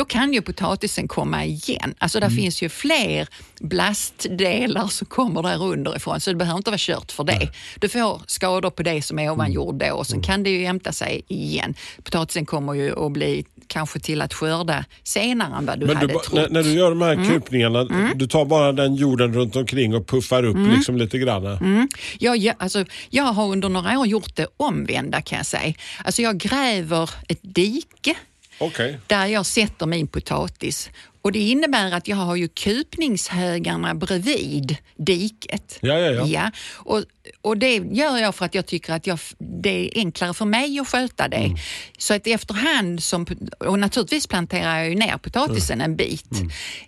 då 0.00 0.04
kan 0.04 0.32
ju 0.32 0.42
potatisen 0.42 1.08
komma 1.08 1.44
igen. 1.44 1.94
Alltså 1.98 2.20
där 2.20 2.30
finns 2.30 2.62
ju 2.62 2.68
fler 2.68 3.28
blastdelar 3.60 4.86
som 4.86 5.06
kommer 5.06 5.42
där 5.42 5.62
underifrån 5.62 6.20
så 6.20 6.30
det 6.30 6.36
behöver 6.36 6.56
inte 6.56 6.70
vara 6.70 6.78
kört 6.78 7.12
för 7.12 7.24
det. 7.24 7.48
Du 7.80 7.88
får 7.88 8.22
skador 8.26 8.70
på 8.70 8.82
det 8.82 9.02
som 9.02 9.18
är 9.18 9.30
ovan 9.30 9.52
jord 9.52 9.74
då 9.74 9.94
och 9.94 10.06
sen 10.06 10.22
kan 10.22 10.42
det 10.42 10.50
ju 10.50 10.64
hämta 10.66 10.92
sig 10.92 11.22
igen. 11.28 11.74
Potatisen 12.04 12.46
kommer 12.46 12.74
ju 12.74 13.06
att 13.06 13.12
bli 13.12 13.44
kanske 13.66 14.00
till 14.00 14.22
att 14.22 14.34
skörda 14.34 14.84
senare 15.02 15.56
än 15.58 15.66
vad 15.66 15.80
du 15.80 15.86
Men 15.86 15.96
hade 15.96 16.06
du, 16.06 16.12
trott. 16.18 16.32
när, 16.32 16.48
när 16.48 16.62
du 16.62 16.72
gör 16.72 16.90
de 16.90 17.02
här 17.02 17.12
Mm. 17.12 17.28
kupningarna, 17.30 17.84
du 18.14 18.26
tar 18.26 18.44
bara 18.44 18.72
den 18.72 18.94
jorden 18.94 19.34
runt 19.34 19.56
omkring 19.56 19.94
och 19.94 20.06
puffar 20.06 20.44
upp 20.44 20.56
Mm. 20.56 20.70
liksom 20.70 20.96
lite 20.96 21.18
grann? 21.18 21.88
Jag, 22.18 22.36
jag, 22.36 22.54
alltså, 22.58 22.84
jag 23.10 23.24
har 23.24 23.46
under 23.52 23.68
några 23.68 23.98
år 23.98 24.06
gjort 24.06 24.36
det 24.36 24.46
omvända 24.56 25.22
kan 25.22 25.36
jag 25.36 25.46
säga. 25.46 25.74
Alltså 26.04 26.22
jag 26.22 26.38
gräver 26.38 27.10
ett 27.28 27.40
dike 27.42 28.14
Okej. 28.60 28.98
där 29.06 29.26
jag 29.26 29.46
sätter 29.46 29.86
min 29.86 30.06
potatis. 30.06 30.90
Och 31.22 31.32
Det 31.32 31.38
innebär 31.38 31.92
att 31.92 32.08
jag 32.08 32.16
har 32.16 32.36
ju 32.36 32.48
kupningshögarna 32.48 33.94
bredvid 33.94 34.76
diket. 34.96 35.78
Ja, 35.80 35.98
ja, 35.98 36.10
ja. 36.10 36.26
ja 36.26 36.50
och, 36.76 37.04
och 37.42 37.56
Det 37.58 37.76
gör 37.76 38.16
jag 38.18 38.34
för 38.34 38.44
att 38.44 38.54
jag 38.54 38.66
tycker 38.66 38.92
att 38.92 39.06
jag, 39.06 39.18
det 39.38 39.70
är 39.86 39.98
enklare 39.98 40.34
för 40.34 40.44
mig 40.44 40.78
att 40.78 40.88
sköta 40.88 41.28
det. 41.28 41.36
Mm. 41.36 41.56
Så 41.98 42.14
att 42.14 42.26
efterhand, 42.26 43.02
som, 43.02 43.26
och 43.58 43.78
naturligtvis 43.78 44.26
planterar 44.26 44.78
jag 44.78 44.88
ju 44.88 44.94
ner 44.94 45.16
potatisen 45.18 45.80
Mm. 45.80 45.90
en 45.90 45.96
bit. 45.96 46.28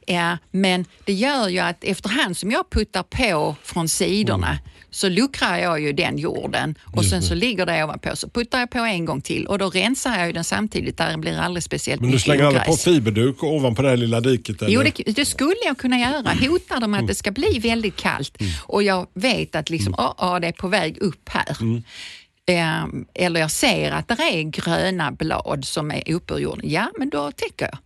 Ja, 0.06 0.38
men 0.50 0.84
det 1.04 1.12
gör 1.12 1.48
ju 1.48 1.58
att 1.58 1.84
efterhand 1.84 2.36
som 2.36 2.50
jag 2.50 2.70
puttar 2.70 3.02
på 3.02 3.56
från 3.62 3.88
sidorna 3.88 4.48
Mm. 4.48 4.71
Så 4.92 5.08
luckrar 5.08 5.58
jag 5.58 5.80
ju 5.80 5.92
den 5.92 6.18
jorden 6.18 6.74
och 6.84 7.04
sen 7.04 7.22
så 7.22 7.34
ligger 7.34 7.66
det 7.66 7.84
ovanpå. 7.84 8.16
Så 8.16 8.28
puttar 8.28 8.58
jag 8.58 8.70
på 8.70 8.78
en 8.78 9.04
gång 9.04 9.20
till 9.20 9.46
och 9.46 9.58
då 9.58 9.70
rensar 9.70 10.18
jag 10.18 10.26
ju 10.26 10.32
den 10.32 10.44
samtidigt. 10.44 10.98
Där 10.98 11.16
blir 11.16 11.38
aldrig 11.38 11.62
speciellt 11.62 12.00
Men 12.00 12.10
du 12.10 12.18
slänger 12.18 12.44
aldrig 12.44 12.64
på 12.64 12.76
fiberduk 12.76 13.42
ovanpå 13.42 13.82
det 13.82 13.88
här 13.88 13.96
lilla 13.96 14.20
diket? 14.20 14.62
Eller? 14.62 14.72
Jo, 14.72 14.82
det, 14.82 15.12
det 15.12 15.24
skulle 15.24 15.56
jag 15.64 15.78
kunna 15.78 15.98
göra. 15.98 16.48
Hotar 16.48 16.80
de 16.80 16.94
att 16.94 17.06
det 17.06 17.14
ska 17.14 17.30
bli 17.30 17.58
väldigt 17.58 17.96
kallt 17.96 18.38
och 18.62 18.82
jag 18.82 19.06
vet 19.14 19.54
att 19.54 19.70
liksom, 19.70 19.94
oh, 19.94 20.34
oh, 20.34 20.40
det 20.40 20.46
är 20.46 20.52
på 20.52 20.68
väg 20.68 20.98
upp 20.98 21.28
här. 21.28 21.56
Eh, 22.46 22.84
eller 23.14 23.40
jag 23.40 23.50
ser 23.50 23.90
att 23.90 24.08
det 24.08 24.14
är 24.14 24.42
gröna 24.42 25.12
blad 25.12 25.64
som 25.64 25.90
är 25.90 26.12
uppe 26.12 26.34
ur 26.34 26.38
jorden. 26.38 26.70
Ja, 26.70 26.90
men 26.98 27.08
då 27.08 27.32
täcker 27.32 27.68
jag. 27.72 27.78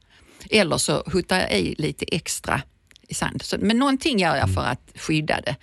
Eller 0.60 0.78
så 0.78 1.02
huttar 1.06 1.40
jag 1.40 1.52
i 1.52 1.74
lite 1.78 2.04
extra 2.12 2.62
i 3.08 3.14
sand. 3.14 3.42
Så, 3.42 3.56
men 3.60 3.78
någonting 3.78 4.18
gör 4.18 4.36
jag 4.36 4.54
för 4.54 4.64
att 4.64 4.90
skydda 4.94 5.40
det. 5.40 5.56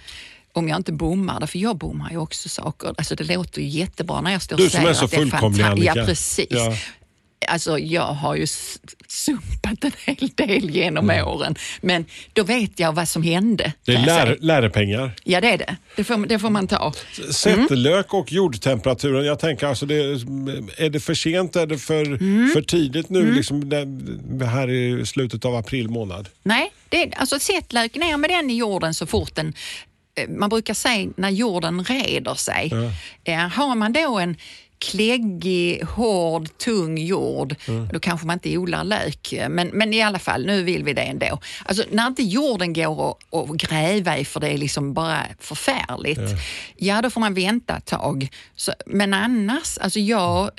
Om 0.55 0.69
jag 0.69 0.75
inte 0.79 0.91
bommar 0.91 1.39
det, 1.39 1.47
för 1.47 1.59
jag 1.59 1.77
bommar 1.77 2.11
ju 2.11 2.17
också 2.17 2.49
saker. 2.49 2.93
Alltså 2.97 3.15
det 3.15 3.23
låter 3.23 3.61
ju 3.61 3.67
jättebra 3.67 4.21
när 4.21 4.31
jag 4.31 4.41
står 4.41 4.57
Du 4.57 4.65
och 4.65 4.71
som 4.71 4.77
säger 4.77 4.89
är 4.89 4.93
så 4.93 5.05
att 5.05 5.11
det 5.11 5.17
är 5.17 5.19
fullkomlig, 5.19 5.63
fanta- 5.65 5.71
Annika. 5.71 5.93
Ja, 5.95 6.05
precis. 6.05 6.47
Ja. 6.49 6.75
Alltså 7.47 7.79
jag 7.79 8.01
har 8.07 8.35
ju 8.35 8.47
sumpat 9.07 9.83
en 9.83 9.91
hel 10.05 10.29
del 10.35 10.69
genom 10.69 11.09
åren, 11.09 11.55
men 11.81 12.05
då 12.33 12.43
vet 12.43 12.79
jag 12.79 12.93
vad 12.93 13.07
som 13.07 13.23
hände. 13.23 13.63
Mm. 13.63 13.73
Det 13.85 14.11
är 14.11 14.25
lär, 14.25 14.37
lärepengar. 14.39 15.11
Ja, 15.23 15.41
det 15.41 15.51
är 15.53 15.57
det. 15.57 15.75
Det 15.95 16.03
får, 16.03 16.17
det 16.27 16.39
får 16.39 16.49
man 16.49 16.67
ta. 16.67 16.93
Sätterlök 17.31 18.13
och 18.13 18.31
jordtemperaturen. 18.31 19.25
Jag 19.25 19.39
tänker 19.39 19.67
alltså, 19.67 19.85
det, 19.85 19.95
är 20.77 20.89
det 20.89 20.99
för 20.99 21.13
sent? 21.13 21.55
Är 21.55 21.65
det 21.67 21.77
för, 21.77 22.05
Mm. 22.05 22.49
för 22.53 22.61
tidigt 22.61 23.09
nu? 23.09 23.35
Liksom 23.35 23.69
det, 23.69 24.45
här 24.45 24.69
i 24.69 25.05
slutet 25.05 25.45
av 25.45 25.55
april 25.55 25.89
månad. 25.89 26.29
Nej, 26.43 26.73
det 26.89 27.03
är, 27.03 27.17
alltså 27.17 27.39
sätt 27.39 27.73
lök 27.73 27.95
ner 27.95 28.17
med 28.17 28.29
den 28.29 28.49
i 28.49 28.55
jorden 28.57 28.93
så 28.93 29.05
fort 29.05 29.35
den 29.35 29.53
man 30.27 30.49
brukar 30.49 30.73
säga 30.73 31.11
när 31.17 31.29
jorden 31.29 31.83
reder 31.83 32.35
sig. 32.35 32.71
Eh, 33.23 33.37
Har 33.37 33.75
man 33.75 33.93
då 33.93 34.19
en 34.19 34.37
kläggig, 34.83 35.83
hård, 35.83 36.57
tung 36.57 36.97
jord, 36.97 37.55
då 37.93 37.99
kanske 37.99 38.27
man 38.27 38.33
inte 38.33 38.57
odlar 38.57 38.83
lök. 38.83 39.33
Men, 39.49 39.67
men 39.67 39.93
i 39.93 40.01
alla 40.01 40.19
fall, 40.19 40.45
nu 40.45 40.63
vill 40.63 40.83
vi 40.83 40.93
det 40.93 41.01
ändå. 41.01 41.39
Alltså, 41.65 41.83
när 41.91 42.07
inte 42.07 42.23
jorden 42.23 42.73
går 42.73 43.17
att, 43.31 43.49
gräva 43.49 44.17
i 44.17 44.25
för 44.25 44.39
det 44.39 44.49
är 44.53 44.57
liksom 44.57 44.93
bara 44.93 45.25
förfärligt, 45.39 46.41
ja. 46.77 47.01
då 47.01 47.09
får 47.09 47.21
man 47.21 47.33
vänta 47.33 47.77
ett 47.77 47.85
tag. 47.85 48.29
Så, 48.55 48.73
men 48.85 49.13
annars, 49.13 49.77
alltså 49.77 49.99
jag, 49.99 50.51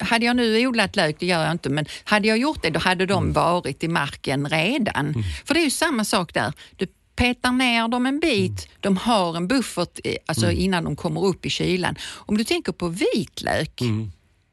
hade 0.00 0.26
jag 0.26 0.36
nu 0.36 0.66
odlat 0.66 0.96
lök, 0.96 1.16
det 1.18 1.26
gör 1.26 1.42
jag 1.42 1.52
inte, 1.52 1.70
men 1.70 1.86
hade 2.04 2.28
jag 2.28 2.38
gjort 2.38 2.62
det 2.62 2.70
då 2.70 2.80
hade 2.80 3.06
de 3.06 3.32
varit 3.32 3.84
i 3.84 3.88
marken 3.88 4.48
redan. 4.48 5.24
För 5.44 5.54
det 5.54 5.60
är 5.60 5.64
ju 5.64 5.70
samma 5.70 6.04
sak 6.04 6.34
där. 6.34 6.52
Du 6.76 6.86
petar 7.18 7.52
ner 7.52 7.88
dem 7.88 8.06
en 8.06 8.20
bit, 8.20 8.68
de 8.80 8.96
har 8.96 9.36
en 9.36 9.48
buffert 9.48 9.98
alltså 10.26 10.50
innan 10.50 10.84
de 10.84 10.96
kommer 10.96 11.24
upp 11.24 11.46
i 11.46 11.50
kylan. 11.50 11.96
Om 12.14 12.38
du 12.38 12.44
tänker 12.44 12.72
på 12.72 12.88
vitlök, 12.88 13.80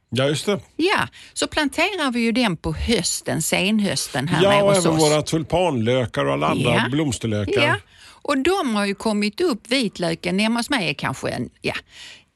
Ja, 0.10 0.26
just 0.28 0.46
det. 0.46 0.60
ja, 0.76 1.08
så 1.34 1.48
planterar 1.48 2.12
vi 2.12 2.20
ju 2.20 2.32
den 2.32 2.58
på 2.58 2.74
hösten, 2.74 3.42
senhösten 3.42 4.28
här 4.28 4.44
Ja, 4.44 4.50
nere 4.50 4.62
hos 4.62 4.78
även 4.86 4.98
oss. 4.98 5.04
våra 5.04 5.22
tulpanlökar 5.22 6.26
och 6.26 6.34
alla 6.34 6.48
andra 6.48 6.74
Ja. 6.74 6.90
blomsterlökar. 6.92 7.62
Ja, 7.64 7.76
och 8.08 8.38
de 8.38 8.76
har 8.76 8.86
ju 8.86 8.96
kommit 8.96 9.42
upp, 9.42 9.68
vitlöken 9.68 10.40
hemma 10.40 10.60
hos 10.60 10.70
mig 10.70 10.90
är 10.90 10.94
kanske 10.94 11.30
en, 11.30 11.50
ja, 11.62 11.74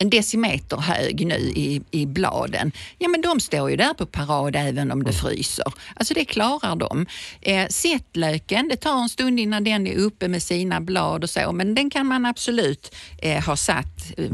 en 0.02 0.10
decimeter 0.10 0.78
hög 0.78 1.26
nu 1.28 1.36
i, 1.56 1.82
i 1.92 2.06
bladen. 2.06 2.72
Ja 2.98 3.08
men 3.08 3.22
de 3.22 3.40
står 3.40 3.70
ju 3.70 3.76
där 3.76 3.94
på 3.94 4.06
parad 4.06 4.56
även 4.56 4.92
om 4.92 5.04
det 5.04 5.14
fryser. 5.14 5.74
Alltså 5.96 6.14
det 6.14 6.26
klarar 6.26 6.76
de. 6.76 7.06
Eh, 7.42 7.68
sättlöken, 7.68 8.68
det 8.68 8.76
tar 8.76 9.02
en 9.02 9.10
stund 9.10 9.40
innan 9.40 9.64
den 9.64 9.88
är 9.88 9.96
uppe 9.96 10.28
med 10.28 10.44
sina 10.44 10.82
blad 10.82 11.24
och 11.24 11.30
så 11.30 11.52
men 11.52 11.76
den 11.76 11.90
kan 11.90 12.06
man 12.06 12.26
absolut 12.26 12.96
eh, 13.22 13.44
ha 13.46 13.56
satt 13.56 14.12
eh, 14.18 14.30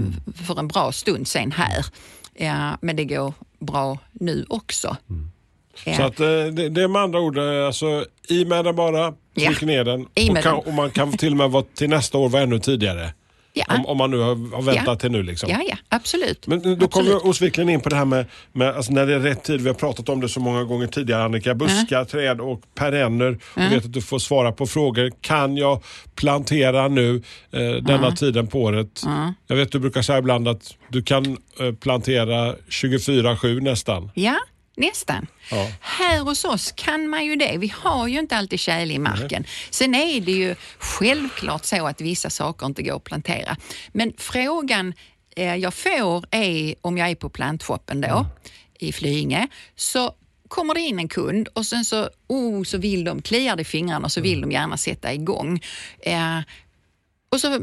för 0.47 0.59
en 0.59 0.67
bra 0.67 0.91
stund 0.91 1.27
sen 1.27 1.51
här. 1.51 1.85
Ja, 2.37 2.77
men 2.81 2.95
det 2.95 3.05
går 3.05 3.33
bra 3.59 3.97
nu 4.11 4.45
också. 4.49 4.97
Ja. 5.85 5.95
Så 5.97 6.03
att, 6.03 6.19
eh, 6.19 6.25
det, 6.27 6.69
det 6.69 6.81
är 6.83 6.87
med 6.87 7.01
andra 7.01 7.19
ord, 7.19 7.37
eh, 7.37 7.65
alltså, 7.67 8.05
i 8.29 8.45
med 8.45 8.65
den 8.65 8.75
bara, 8.75 9.13
Ja. 9.33 9.47
tryck 9.47 9.61
ner 9.61 9.83
den. 9.83 10.05
Och, 10.05 10.43
kan, 10.43 10.55
och 10.55 10.73
man 10.73 10.91
kan 10.91 11.17
till 11.17 11.31
och 11.31 11.37
med 11.37 11.51
vara 11.51 11.63
till 11.75 11.89
nästa 11.89 12.17
år 12.17 12.29
vara 12.29 12.43
ännu 12.43 12.59
tidigare. 12.59 13.13
Ja. 13.57 13.65
Om, 13.75 13.85
om 13.85 13.97
man 13.97 14.11
nu 14.11 14.17
har, 14.17 14.55
har 14.55 14.61
väntat 14.61 14.85
Ja. 14.87 14.95
till 14.95 15.11
nu. 15.11 15.23
Liksom. 15.23 15.49
Ja, 15.49 15.59
ja, 15.69 15.77
absolut. 15.89 16.47
Men 16.47 16.79
då 16.79 16.87
kommer 16.87 17.09
vi 17.09 17.15
osvikligen 17.15 17.69
in 17.69 17.81
på 17.81 17.89
det 17.89 17.95
här 17.95 18.05
med, 18.05 18.25
med 18.51 18.75
alltså 18.75 18.91
när 18.93 19.05
det 19.05 19.13
är 19.15 19.19
rätt 19.19 19.43
tid. 19.43 19.61
Vi 19.61 19.67
har 19.67 19.73
pratat 19.75 20.09
om 20.09 20.21
det 20.21 20.29
så 20.29 20.39
många 20.39 20.63
gånger 20.63 20.87
tidigare 20.87 21.23
Annika. 21.23 21.55
Buskar, 21.55 22.05
träd 22.05 22.41
och 22.41 22.61
perenner. 22.75 23.37
Jag 23.55 23.69
vet 23.69 23.85
att 23.85 23.93
du 23.93 24.01
får 24.01 24.19
svara 24.19 24.51
på 24.51 24.67
frågor. 24.67 25.11
Kan 25.21 25.57
jag 25.57 25.83
plantera 26.15 26.87
nu 26.87 27.21
eh, 27.51 27.61
denna 27.81 28.11
tiden 28.11 28.47
på 28.47 28.61
året? 28.61 29.01
Jag 29.47 29.55
vet 29.55 29.65
att 29.65 29.71
du 29.71 29.79
brukar 29.79 30.01
säga 30.01 30.19
ibland 30.19 30.47
att 30.47 30.73
du 30.89 31.03
kan 31.03 31.37
eh, 31.59 31.71
plantera 31.79 32.55
24-7 32.69 33.61
nästan. 33.61 34.11
Ja, 34.13 34.35
nästan. 34.77 35.27
Ja. 35.51 35.67
Här 35.79 36.19
hos 36.19 36.45
oss 36.45 36.71
kan 36.71 37.07
man 37.07 37.25
ju 37.25 37.35
det. 37.35 37.57
Vi 37.57 37.73
har 37.75 38.07
ju 38.07 38.19
inte 38.19 38.37
alltid 38.37 38.59
tjäle 38.59 38.93
i 38.93 38.99
marken. 38.99 39.45
Sen 39.69 39.95
är 39.95 40.21
det 40.21 40.31
ju 40.31 40.55
självklart 40.77 41.65
så 41.65 41.87
att 41.87 42.01
vissa 42.01 42.29
saker 42.29 42.65
inte 42.65 42.83
går 42.83 42.95
att 42.95 43.03
plantera. 43.03 43.57
Men 43.91 44.13
frågan 44.17 44.93
eh, 45.35 45.55
jag 45.55 45.73
får 45.73 46.25
är 46.31 46.75
om 46.81 46.97
jag 46.97 47.09
är 47.09 47.15
på 47.15 47.29
plantshoppen 47.29 48.01
då 48.01 48.25
i 48.79 48.91
Flyinge 48.91 49.47
så 49.75 50.13
kommer 50.47 50.73
det 50.73 50.81
in 50.81 50.99
en 50.99 51.07
kund 51.07 51.47
och 51.47 51.65
sen 51.65 51.85
så, 51.85 52.09
oh, 52.27 52.63
så 52.63 52.77
vill 52.77 53.03
de, 53.03 53.21
kliar 53.21 53.55
det 53.55 53.61
i 53.61 53.65
fingrarna 53.65 54.05
och 54.05 54.11
så 54.11 54.21
vill 54.21 54.41
de 54.41 54.51
gärna 54.51 54.77
sätta 54.77 55.13
igång. 55.13 55.61
Eh, 55.99 56.39
och 57.29 57.41
så 57.41 57.59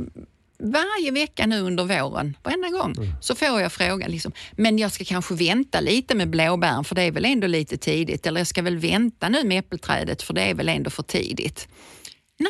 varje 0.62 1.10
vecka 1.10 1.46
nu 1.46 1.60
under 1.60 1.84
våren, 1.84 2.36
varenda 2.42 2.68
gång, 2.68 2.94
så 3.20 3.34
får 3.34 3.60
jag 3.60 3.72
frågan, 3.72 4.10
liksom, 4.10 4.32
men 4.52 4.78
jag 4.78 4.92
ska 4.92 5.04
kanske 5.04 5.34
vänta 5.34 5.80
lite 5.80 6.14
med 6.14 6.30
blåbären 6.30 6.84
för 6.84 6.94
det 6.94 7.02
är 7.02 7.10
väl 7.12 7.24
ändå 7.24 7.46
lite 7.46 7.76
tidigt. 7.76 8.26
Eller 8.26 8.40
jag 8.40 8.46
ska 8.46 8.62
väl 8.62 8.78
vänta 8.78 9.28
nu 9.28 9.44
med 9.44 9.58
äppelträdet 9.58 10.22
för 10.22 10.34
det 10.34 10.42
är 10.42 10.54
väl 10.54 10.68
ändå 10.68 10.90
för 10.90 11.02
tidigt. 11.02 11.68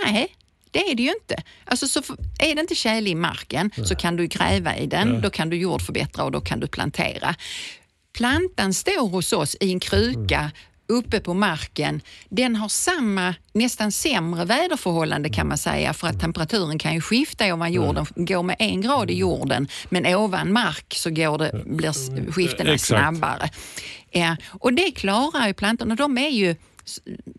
Nej, 0.04 0.36
det 0.70 0.90
är 0.90 0.94
det 0.94 1.02
ju 1.02 1.12
inte. 1.12 1.42
Alltså, 1.64 1.88
så 1.88 2.02
är 2.38 2.54
det 2.54 2.60
inte 2.60 2.74
tjäle 2.74 3.10
i 3.10 3.14
marken 3.14 3.70
så 3.84 3.94
kan 3.94 4.16
du 4.16 4.26
gräva 4.26 4.76
i 4.76 4.86
den, 4.86 5.20
då 5.20 5.30
kan 5.30 5.50
du 5.50 5.56
jordförbättra 5.56 6.24
och 6.24 6.32
då 6.32 6.40
kan 6.40 6.60
du 6.60 6.66
plantera. 6.66 7.34
Plantan 8.12 8.74
står 8.74 9.08
hos 9.08 9.32
oss 9.32 9.56
i 9.60 9.72
en 9.72 9.80
kruka 9.80 10.50
uppe 10.88 11.20
på 11.20 11.34
marken. 11.34 12.00
Den 12.28 12.56
har 12.56 12.68
samma, 12.68 13.34
nästan 13.52 13.92
sämre 13.92 14.44
väderförhållande 14.44 15.30
kan 15.30 15.48
man 15.48 15.58
säga 15.58 15.92
för 15.94 16.08
att 16.08 16.20
temperaturen 16.20 16.78
kan 16.78 16.94
ju 16.94 17.00
skifta 17.00 17.54
ovan 17.54 17.72
jorden. 17.72 18.06
Går 18.16 18.42
med 18.42 18.56
en 18.58 18.80
grad 18.80 19.10
i 19.10 19.14
jorden 19.14 19.68
men 19.90 20.06
ovan 20.14 20.52
mark 20.52 20.94
så 20.96 21.10
går 21.10 21.38
det, 21.38 21.62
blir 21.66 21.88
s- 21.90 22.10
skiftena 22.34 22.78
snabbare. 22.78 23.50
Ja, 24.10 24.36
och 24.48 24.72
det 24.72 24.90
klarar 24.90 25.46
ju 25.46 25.54
plantorna. 25.54 25.94
De 25.94 26.18
är 26.18 26.28
ju, 26.28 26.56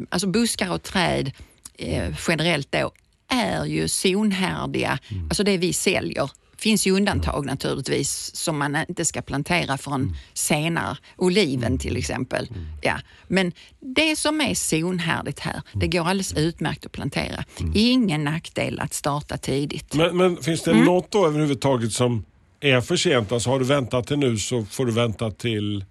alltså 0.10 0.28
buskar 0.28 0.72
och 0.72 0.84
träd 0.84 1.32
eh, 1.78 2.14
generellt 2.28 2.72
då, 2.72 2.92
är 3.28 3.66
ju 3.66 3.88
zonhärdiga. 3.88 5.00
Alltså 5.30 5.44
det 5.44 5.58
vi 5.58 5.74
säljer 5.74 6.30
finns 6.64 6.88
ju 6.88 6.92
undantag 6.92 7.46
naturligtvis 7.46 8.36
som 8.36 8.58
man 8.60 8.78
inte 8.90 9.06
ska 9.06 9.22
plantera 9.22 9.78
förrän 9.78 10.16
senare. 10.34 10.98
Oliven 11.18 11.78
till 11.78 11.98
exempel. 11.98 12.48
Ja. 12.82 13.00
Men 13.28 13.52
det 13.80 14.16
som 14.16 14.42
är 14.42 14.56
zonhärdigt 14.56 15.40
här, 15.40 15.62
det 15.74 15.88
går 15.88 16.00
alldeles 16.08 16.34
utmärkt 16.34 16.86
att 16.86 16.92
plantera. 16.92 17.44
Ingen 17.74 18.24
nackdel 18.24 18.80
att 18.80 18.94
starta 18.94 19.38
tidigt. 19.38 19.94
Men, 19.94 20.18
men 20.18 20.38
finns 20.38 20.64
det 20.64 20.72
Mm. 20.72 20.86
något 20.86 21.12
då 21.12 21.28
överhuvudtaget 21.28 21.94
som 21.94 22.26
är 22.60 22.82
för 22.82 22.96
sent? 22.96 23.32
Alltså 23.32 23.50
har 23.50 23.60
du 23.60 23.66
väntat 23.66 24.08
till 24.08 24.18
nu 24.18 24.38
så 24.38 24.66
får 24.66 24.86
du 24.86 24.92
vänta 24.92 25.32
till 25.32 25.86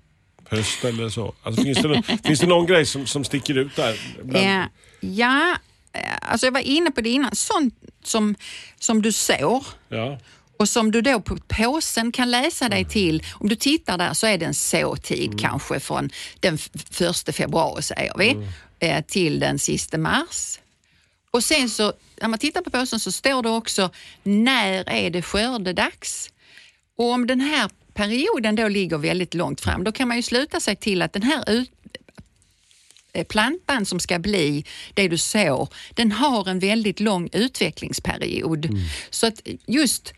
höst 0.49 0.85
eller 0.85 1.09
så. 1.09 1.35
Alltså, 1.43 1.63
finns, 1.63 1.79
det, 1.79 1.89
nå- 1.89 2.03
finns 2.25 2.41
det 2.41 2.47
någon 2.47 2.67
grej 2.67 2.87
som, 2.87 3.07
som 3.07 3.25
sticker 3.25 3.59
ut 3.59 3.77
där? 3.77 4.01
Bland- 4.25 4.47
ja, 5.01 5.57
eh, 5.93 6.01
alltså 6.21 6.47
jag 6.47 6.53
var 6.53 6.61
inne 6.61 6.91
på 6.91 7.01
det 7.01 7.11
innan. 7.11 7.35
Sånt 7.35 7.75
som, 8.05 8.35
som 8.81 9.03
du 9.03 9.13
sår 9.13 9.67
Ja. 9.89 10.19
Och 10.63 10.69
som 10.69 10.91
du 10.91 11.01
då 11.03 11.21
på 11.21 11.37
påsen 11.49 12.13
kan 12.13 12.31
läsa 12.31 12.69
dig 12.69 12.85
till. 12.85 13.23
Om 13.33 13.49
du 13.49 13.57
tittar 13.57 13.99
där 13.99 14.15
så 14.15 14.27
är 14.27 14.39
det 14.39 14.45
en 14.47 14.55
såtid 14.55 15.41
kanske 15.41 15.81
från 15.81 16.11
den 16.41 16.55
f- 16.55 16.71
första 16.91 17.33
februari 17.33 17.83
säger 17.83 18.15
vi 18.19 18.37
eh, 18.79 19.05
till 19.05 19.41
den 19.41 19.59
sista 19.59 19.99
mars. 19.99 20.59
Och 21.31 21.45
sen 21.45 21.71
så, 21.71 21.93
när 22.21 22.29
man 22.29 22.39
tittar 22.39 22.61
på 22.63 22.71
påsen 22.71 23.01
så 23.01 23.13
står 23.13 23.43
det 23.43 23.49
också 23.51 23.91
när 24.23 24.89
är 24.89 25.11
det 25.11 25.23
skördedags? 25.23 26.31
Och 26.97 27.11
om 27.11 27.27
den 27.27 27.41
här 27.41 27.71
perioden 27.95 28.57
då 28.57 28.69
ligger 28.69 28.99
väldigt 28.99 29.35
långt 29.35 29.61
fram, 29.61 29.85
då 29.85 29.93
kan 29.93 30.09
man 30.09 30.17
ju 30.17 30.23
sluta 30.23 30.61
sig 30.61 30.77
till 30.77 31.03
att 31.03 31.13
den 31.13 31.23
här 31.23 31.51
ut, 31.51 31.71
eh, 33.13 33.25
plantan 33.27 33.87
som 33.87 34.01
ska 34.01 34.19
bli 34.19 34.65
det 34.95 35.09
du 35.09 35.19
sår, 35.19 35.69
den 35.95 36.13
har 36.13 36.49
en 36.49 36.59
väldigt 36.59 37.01
lång 37.01 37.29
utvecklingsperiod. 37.33 38.69
Så 39.11 39.27
att 39.27 39.41
just 39.67 40.13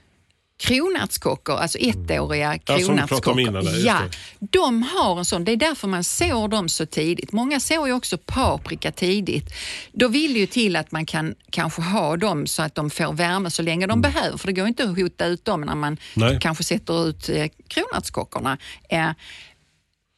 kronärtskockor, 0.65 1.57
alltså 1.57 1.79
ettåriga 1.79 2.59
Ja, 2.67 2.79
kronärtskockor, 2.79 3.41
innan 3.41 3.65
ja, 3.85 4.01
det. 4.39 4.47
de 4.51 4.83
har 4.83 5.19
en 5.19 5.25
sån. 5.25 5.45
Det 5.45 5.53
är 5.53 5.57
därför 5.57 5.89
man 5.89 6.05
sår 6.05 6.49
dem 6.49 6.69
så 6.69 6.87
tidigt. 6.87 7.33
Många 7.33 7.61
sår 7.61 7.87
ju 7.87 7.93
också 7.93 8.19
paprika 8.19 8.93
tidigt. 8.93 9.55
Då 9.93 10.09
vill 10.09 10.33
det 10.33 10.39
ju 10.39 10.47
till 10.47 10.77
att 10.77 10.93
man 10.93 11.07
kan 11.07 11.35
kanske 11.51 11.83
ha 11.83 12.17
dem 12.17 12.47
så 12.47 12.63
att 12.63 12.75
de 12.75 12.91
får 12.91 13.13
värme 13.13 13.51
så 13.51 13.63
länge 13.63 13.87
de 13.87 14.01
behöver, 14.01 14.39
för 14.39 14.47
det 14.47 14.53
går 14.53 14.67
inte 14.69 14.85
att 14.85 14.97
hota 14.99 15.27
ut 15.27 15.45
dem 15.45 15.61
när 15.61 15.75
man 15.75 15.97
Nej. 16.15 16.39
kanske 16.41 16.65
sätter 16.65 17.09
ut 17.09 17.29
eh, 17.29 17.47
kronärtskockorna. 17.69 18.59
Eh, 18.89 19.11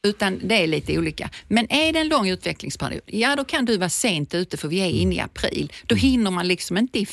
utan 0.03 0.39
det 0.43 0.63
är 0.63 0.67
lite 0.67 0.97
olika. 0.97 1.29
Men 1.47 1.71
är 1.71 1.93
det 1.93 1.99
en 1.99 2.07
lång 2.07 2.29
utvecklingsperiod, 2.29 3.01
ja 3.05 3.35
då 3.35 3.43
kan 3.43 3.65
du 3.65 3.77
vara 3.77 3.89
sent 3.89 4.33
ute 4.33 4.57
för 4.57 4.67
vi 4.67 4.79
är 4.79 4.89
inne 4.89 5.15
i 5.15 5.19
april. 5.19 5.71
Då 5.85 5.95
hinner 5.95 6.31
man 6.31 6.47
liksom 6.47 6.77
inte 6.77 6.99
i 6.99 7.05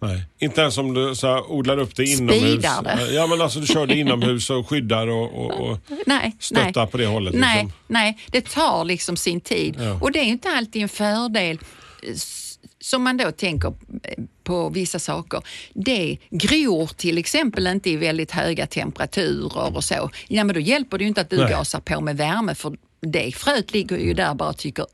Nej. 0.00 0.22
Inte 0.38 0.60
ens 0.60 0.78
om 0.78 0.94
du 0.94 1.14
så 1.14 1.26
här, 1.26 1.50
odlar 1.52 1.78
upp 1.78 1.96
det 1.96 2.04
inomhus. 2.04 2.38
Speedar 2.42 2.82
det. 2.82 3.12
Ja, 3.12 3.26
men 3.26 3.40
alltså 3.40 3.60
du 3.60 3.66
kör 3.66 3.86
det 3.86 3.94
inomhus 3.94 4.50
och 4.50 4.68
skyddar 4.68 5.06
och, 5.06 5.34
och, 5.34 5.70
och 5.70 5.78
Nej, 6.06 6.36
stöttar 6.40 6.82
nej. 6.82 6.90
på 6.90 6.96
det 6.96 7.06
hållet. 7.06 7.34
Nej, 7.34 7.62
Liksom. 7.64 7.78
nej, 7.86 8.18
det 8.30 8.40
tar 8.50 8.84
liksom 8.84 9.16
sin 9.16 9.40
tid. 9.40 9.76
Ja. 9.78 9.98
Och 10.00 10.12
det 10.12 10.18
är 10.18 10.24
inte 10.24 10.48
alltid 10.50 10.82
en 10.82 10.88
fördel 10.88 11.58
som 12.80 13.02
man 13.02 13.16
då 13.16 13.30
tänker 13.32 13.72
på 14.44 14.68
vissa 14.68 14.98
saker. 14.98 15.42
Det 15.74 16.18
gror 16.30 16.86
till 16.96 17.18
exempel 17.18 17.66
inte 17.66 17.90
i 17.90 17.96
väldigt 17.96 18.30
höga 18.30 18.66
temperaturer 18.66 19.76
och 19.76 19.84
så. 19.84 20.10
Ja, 20.28 20.44
men 20.44 20.54
då 20.54 20.60
hjälper 20.60 20.98
det 20.98 21.04
ju 21.04 21.08
inte 21.08 21.20
att 21.20 21.30
du 21.30 21.36
Nej. 21.36 21.50
gasar 21.50 21.80
på 21.80 22.00
med 22.00 22.16
värme 22.16 22.54
för 22.54 22.76
det 23.06 23.32
fröet 23.36 23.72
ligger 23.72 23.96
ju 23.98 24.14
där 24.14 24.30
och 24.30 24.36
bara 24.36 24.52
tycker 24.52 24.86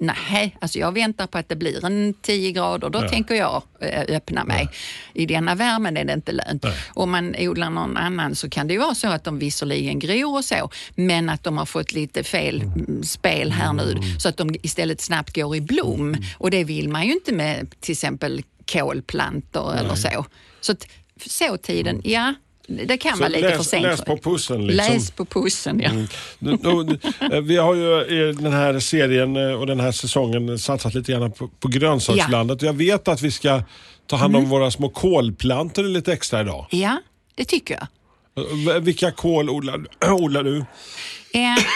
nej, 0.00 0.56
alltså 0.60 0.78
jag 0.78 0.92
väntar 0.92 1.26
på 1.26 1.38
att 1.38 1.48
det 1.48 1.56
blir 1.56 1.84
en 1.84 2.14
10 2.22 2.52
grader, 2.52 2.90
då 2.90 2.98
Ja. 3.02 3.08
tänker 3.08 3.34
jag 3.34 3.62
eh, 3.80 4.16
öppna 4.16 4.44
mig. 4.44 4.68
I 5.14 5.26
denna 5.26 5.54
värmen 5.54 5.96
är 5.96 6.04
det 6.04 6.12
inte 6.12 6.32
lönt. 6.32 6.62
Nej. 6.62 6.74
Om 6.94 7.10
man 7.10 7.34
odlar 7.38 7.70
någon 7.70 7.96
annan 7.96 8.34
så 8.34 8.50
kan 8.50 8.66
det 8.66 8.72
ju 8.74 8.80
vara 8.80 8.94
så 8.94 9.08
att 9.08 9.24
de 9.24 9.38
visserligen 9.38 9.98
gror 9.98 10.36
och 10.36 10.44
så, 10.44 10.70
men 10.94 11.28
att 11.28 11.44
de 11.44 11.58
har 11.58 11.66
fått 11.66 11.92
lite 11.92 12.22
fel 12.24 12.60
mm, 12.62 13.02
spel 13.04 13.52
här 13.52 13.72
nu 13.72 13.96
så 14.18 14.28
att 14.28 14.36
de 14.36 14.54
istället 14.62 15.00
snabbt 15.00 15.34
går 15.36 15.56
i 15.56 15.60
blom. 15.60 16.16
Och 16.38 16.50
det 16.50 16.64
vill 16.64 16.88
man 16.88 17.06
ju 17.06 17.12
inte 17.12 17.32
med 17.32 17.80
till 17.80 17.92
exempel 17.92 18.42
kolplantor 18.72 19.74
eller 19.76 19.94
så. 19.94 20.26
Så 20.60 20.72
att 20.72 20.86
såtiden, 21.26 22.00
ja, 22.04 22.34
det 22.68 22.96
kan 22.98 23.12
Så 23.12 23.18
vara 23.18 23.28
lite 23.28 23.48
läs, 23.48 23.56
för 23.56 23.64
sent. 23.64 23.82
läs 23.82 24.04
på 24.04 24.16
pussen. 24.16 24.66
Liksom. 24.66 24.94
Läs 24.94 25.10
på 25.10 25.24
pussen, 25.24 25.80
ja. 25.80 25.90
Nu- 26.38 26.98
eh, 27.32 27.40
Vi 27.40 27.56
har 27.56 27.74
ju 27.74 28.04
i 28.04 28.32
den 28.32 28.52
här 28.52 28.78
serien 28.80 29.36
eh, 29.36 29.52
och 29.60 29.66
den 29.66 29.80
här 29.80 29.92
säsongen 29.92 30.58
satsat 30.58 30.94
lite 30.94 31.12
grann 31.12 31.32
på, 31.32 31.48
på 31.48 31.68
grönsakslandet. 31.68 32.62
Jag 32.62 32.72
vet 32.72 33.08
att 33.08 33.22
vi 33.22 33.30
ska 33.30 33.62
ta 34.06 34.16
hand 34.16 34.36
om 34.36 34.40
Mm. 34.40 34.50
våra 34.50 34.70
små 34.70 34.88
kolplantor 34.88 35.82
lite 35.84 36.12
extra 36.12 36.40
idag. 36.40 36.66
Ja, 36.70 37.00
det 37.34 37.44
tycker 37.44 37.74
jag. 37.74 38.76
Eh, 38.76 38.80
Vilka 38.82 39.10
kål 39.10 39.50
odlar, 39.50 39.84
odlar 40.12 40.42
du? 40.42 40.56
Eh, 40.58 40.64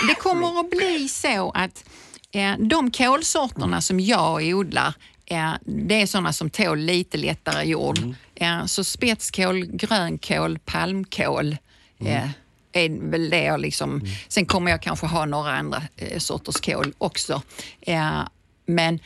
det 0.09 0.15
kommer 0.15 0.61
att 0.61 0.71
bli 0.71 1.09
så 1.09 1.51
att 1.55 1.85
eh, 2.33 2.53
de 2.59 2.91
kolsorterna 2.91 3.81
som 3.81 4.01
jag 4.01 4.43
odlar 4.55 4.95
Ja, 5.31 5.59
det 5.65 6.03
är 6.03 6.07
sådana 6.07 6.33
som 6.33 6.51
tål 6.51 6.79
lite 6.79 7.17
lättare 7.19 7.65
jord. 7.65 7.99
Mm. 7.99 8.15
Ja, 8.35 8.67
så 8.69 8.85
spetskål, 8.85 9.65
grönkål, 9.67 10.59
palmkål 10.59 11.57
ja, 11.99 12.29
är 12.73 13.11
väl 13.11 13.31
det 13.31 13.43
jag 13.43 13.61
liksom... 13.61 13.91
Mm. 13.95 14.07
Sen 14.29 14.47
kommer 14.47 14.71
jag 14.71 14.83
kanske 14.83 15.07
ha 15.07 15.27
några 15.27 15.53
andra 15.53 15.83
eh, 15.97 16.19
sorters 16.19 16.61
kål 16.61 16.93
också. 16.99 17.43
Ja, 17.81 18.29
men 18.67 18.99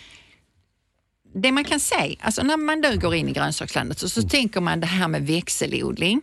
det 1.35 1.53
man 1.53 1.65
kan 1.65 1.81
säga, 1.81 2.17
alltså 2.21 2.43
när 2.43 2.57
man 2.57 2.81
då 2.81 2.97
går 2.97 3.15
in 3.15 3.29
i 3.29 3.33
grönsakslandet 3.33 3.99
så, 3.99 4.09
så 4.09 4.21
Mm. 4.21 4.29
tänker 4.29 4.61
man 4.61 4.81
det 4.81 4.87
här 4.87 5.09
med 5.09 5.27
växelodling. 5.27 6.21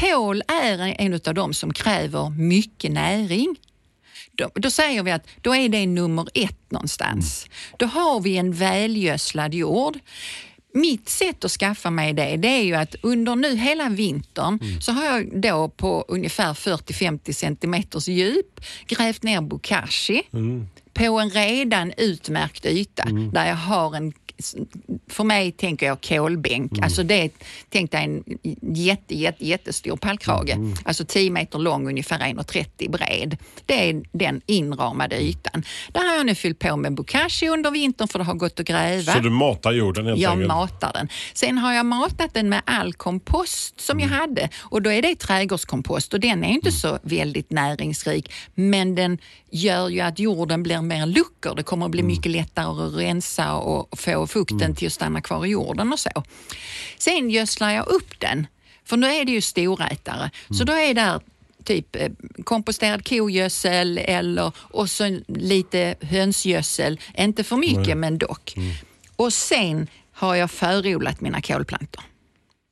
Kål 0.00 0.42
är 0.48 0.94
en 1.00 1.14
av 1.26 1.34
de 1.34 1.54
som 1.54 1.72
kräver 1.72 2.30
mycket 2.30 2.92
näring. 2.92 3.56
Då, 4.32 4.50
då 4.54 4.70
säger 4.70 5.02
vi 5.02 5.10
att 5.10 5.26
då 5.40 5.54
är 5.54 5.68
det 5.68 5.86
nummer 5.86 6.28
ett 6.34 6.70
någonstans. 6.70 7.46
Då 7.76 7.86
har 7.86 8.20
vi 8.20 8.36
en 8.36 8.52
välgödslad 8.52 9.54
jord. 9.54 9.98
Mitt 10.74 11.08
sätt 11.08 11.44
att 11.44 11.50
skaffa 11.50 11.90
mig 11.90 12.12
det, 12.12 12.36
det 12.36 12.48
är 12.48 12.62
ju 12.62 12.74
att 12.74 12.94
under 13.02 13.36
nu 13.36 13.56
hela 13.56 13.88
vintern 13.88 14.58
så 14.80 14.92
har 14.92 15.04
jag 15.04 15.40
då 15.40 15.68
på 15.68 16.04
ungefär 16.08 16.54
40-50 16.54 17.32
centimeters 17.32 18.08
djup 18.08 18.60
grävt 18.86 19.22
ner 19.22 19.40
bokashi 19.40 20.22
på 20.92 21.20
en 21.20 21.30
redan 21.30 21.92
utmärkt 21.96 22.66
yta 22.66 23.04
där 23.32 23.46
jag 23.46 23.56
har 23.56 23.96
en 23.96 24.12
för 25.08 25.24
mig 25.24 25.52
tänker 25.52 25.86
jag 25.86 26.00
kolbänk. 26.02 26.72
Alltså 26.82 27.02
det, 27.02 27.30
tänk 27.68 27.90
dig 27.90 28.04
en 28.04 28.24
jätte, 28.76 29.14
jätte, 29.14 29.46
jättestor 29.46 29.96
pallkrage. 29.96 30.56
Alltså 30.84 31.04
10 31.04 31.30
meter 31.30 31.58
lång, 31.58 31.88
ungefär 31.88 32.18
1,30 32.18 32.90
bred. 32.90 33.36
Det 33.66 33.90
är 33.90 34.02
den 34.12 34.40
inramade 34.46 35.22
ytan. 35.22 35.62
Där 35.92 36.08
har 36.08 36.16
jag 36.16 36.26
nu 36.26 36.34
fyllt 36.34 36.58
på 36.58 36.76
med 36.76 36.94
bokashi 36.94 37.48
under 37.48 37.70
vintern 37.70 38.08
för 38.08 38.18
det 38.18 38.24
har 38.24 38.34
gått 38.34 38.60
att 38.60 38.66
gräva. 38.66 39.12
Så 39.12 39.18
du 39.18 39.30
matar 39.30 39.72
jorden 39.72 40.06
helt 40.06 40.18
Jag 40.20 40.32
enkelt? 40.32 40.48
matar 40.48 40.92
den. 40.92 41.08
Sen 41.34 41.58
har 41.58 41.72
jag 41.72 41.86
matat 41.86 42.34
den 42.34 42.48
med 42.48 42.62
all 42.66 42.92
kompost 42.92 43.80
som 43.80 44.00
jag 44.00 44.08
hade 44.08 44.48
och 44.58 44.82
då 44.82 44.92
är 44.92 45.02
det 45.02 45.14
trädgårdskompost 45.14 46.14
och 46.14 46.20
den 46.20 46.44
är 46.44 46.48
inte 46.48 46.72
så 46.72 46.98
väldigt 47.02 47.50
näringsrik 47.50 48.32
men 48.54 48.94
den 48.94 49.18
gör 49.50 49.88
ju 49.88 50.00
att 50.00 50.18
jorden 50.18 50.62
blir 50.62 50.80
mer 50.80 51.06
lucker. 51.06 51.54
Det 51.54 51.62
kommer 51.62 51.86
att 51.86 51.92
bli 51.92 52.02
mycket 52.02 52.32
lättare 52.32 52.86
att 52.86 52.94
rensa 52.94 53.54
och 53.54 53.98
få 53.98 54.21
fukten 54.26 54.74
till 54.74 54.86
att 54.86 54.92
stanna 54.92 55.20
kvar 55.20 55.46
i 55.46 55.48
jorden 55.48 55.92
och 55.92 55.98
så. 55.98 56.24
Sen 56.98 57.30
gödslar 57.30 57.70
jag 57.70 57.86
upp 57.86 58.20
den 58.20 58.46
för 58.84 58.96
nu 58.96 59.06
är 59.06 59.24
det 59.24 59.32
ju 59.32 59.40
storätare 59.40 60.30
så 60.58 60.64
då 60.64 60.72
är 60.72 60.94
där 60.94 61.20
typ 61.64 61.96
eh, 61.96 62.08
komposterad 62.44 63.08
kogödsel 63.08 63.98
eller 63.98 64.52
och 64.56 64.90
så 64.90 65.20
lite 65.28 65.94
hönsgödsel. 66.00 67.00
Inte 67.18 67.44
för 67.44 67.56
mycket 67.56 67.96
men 67.96 68.18
dock. 68.18 68.54
Och 69.16 69.32
sen 69.32 69.86
har 70.12 70.34
jag 70.34 70.50
förodlat 70.50 71.20
mina 71.20 71.42
kolplantor. 71.42 72.04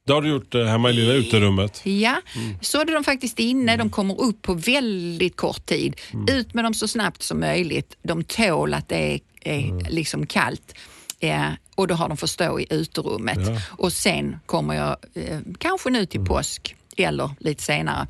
Det 0.06 0.12
har 0.12 0.22
du 0.22 0.28
gjort 0.28 0.54
eh, 0.54 0.64
hemma 0.64 0.90
i 0.90 0.92
lilla 0.92 1.12
uterummet. 1.12 1.86
Ja, 1.86 2.20
så 2.60 2.80
är 2.80 2.84
de 2.84 3.04
faktiskt 3.04 3.38
inne. 3.38 3.76
De 3.76 3.90
kommer 3.90 4.20
upp 4.20 4.42
på 4.42 4.54
väldigt 4.54 5.36
kort 5.36 5.66
tid. 5.66 5.96
Ut 6.30 6.54
med 6.54 6.64
dem 6.64 6.74
så 6.74 6.88
snabbt 6.88 7.22
som 7.22 7.40
möjligt. 7.40 7.96
De 8.02 8.24
tål 8.24 8.74
att 8.74 8.88
det 8.88 9.14
är, 9.14 9.20
är 9.40 9.90
liksom 9.90 10.26
kallt. 10.26 10.74
Eh, 11.20 11.50
och 11.74 11.87
då 11.87 11.94
har 11.94 12.09
de 12.09 12.16
fått 12.16 12.30
stå 12.30 12.61
i 12.61 12.66
uterummet. 12.70 13.38
Och 13.68 13.92
sen 13.92 14.37
kommer 14.46 14.74
jag, 14.74 14.96
eh, 15.14 15.38
kanske 15.59 15.90
nu 15.90 16.06
till 16.06 16.24
påsk 16.24 16.76
eller 16.96 17.30
lite 17.38 17.62
senare, 17.62 18.06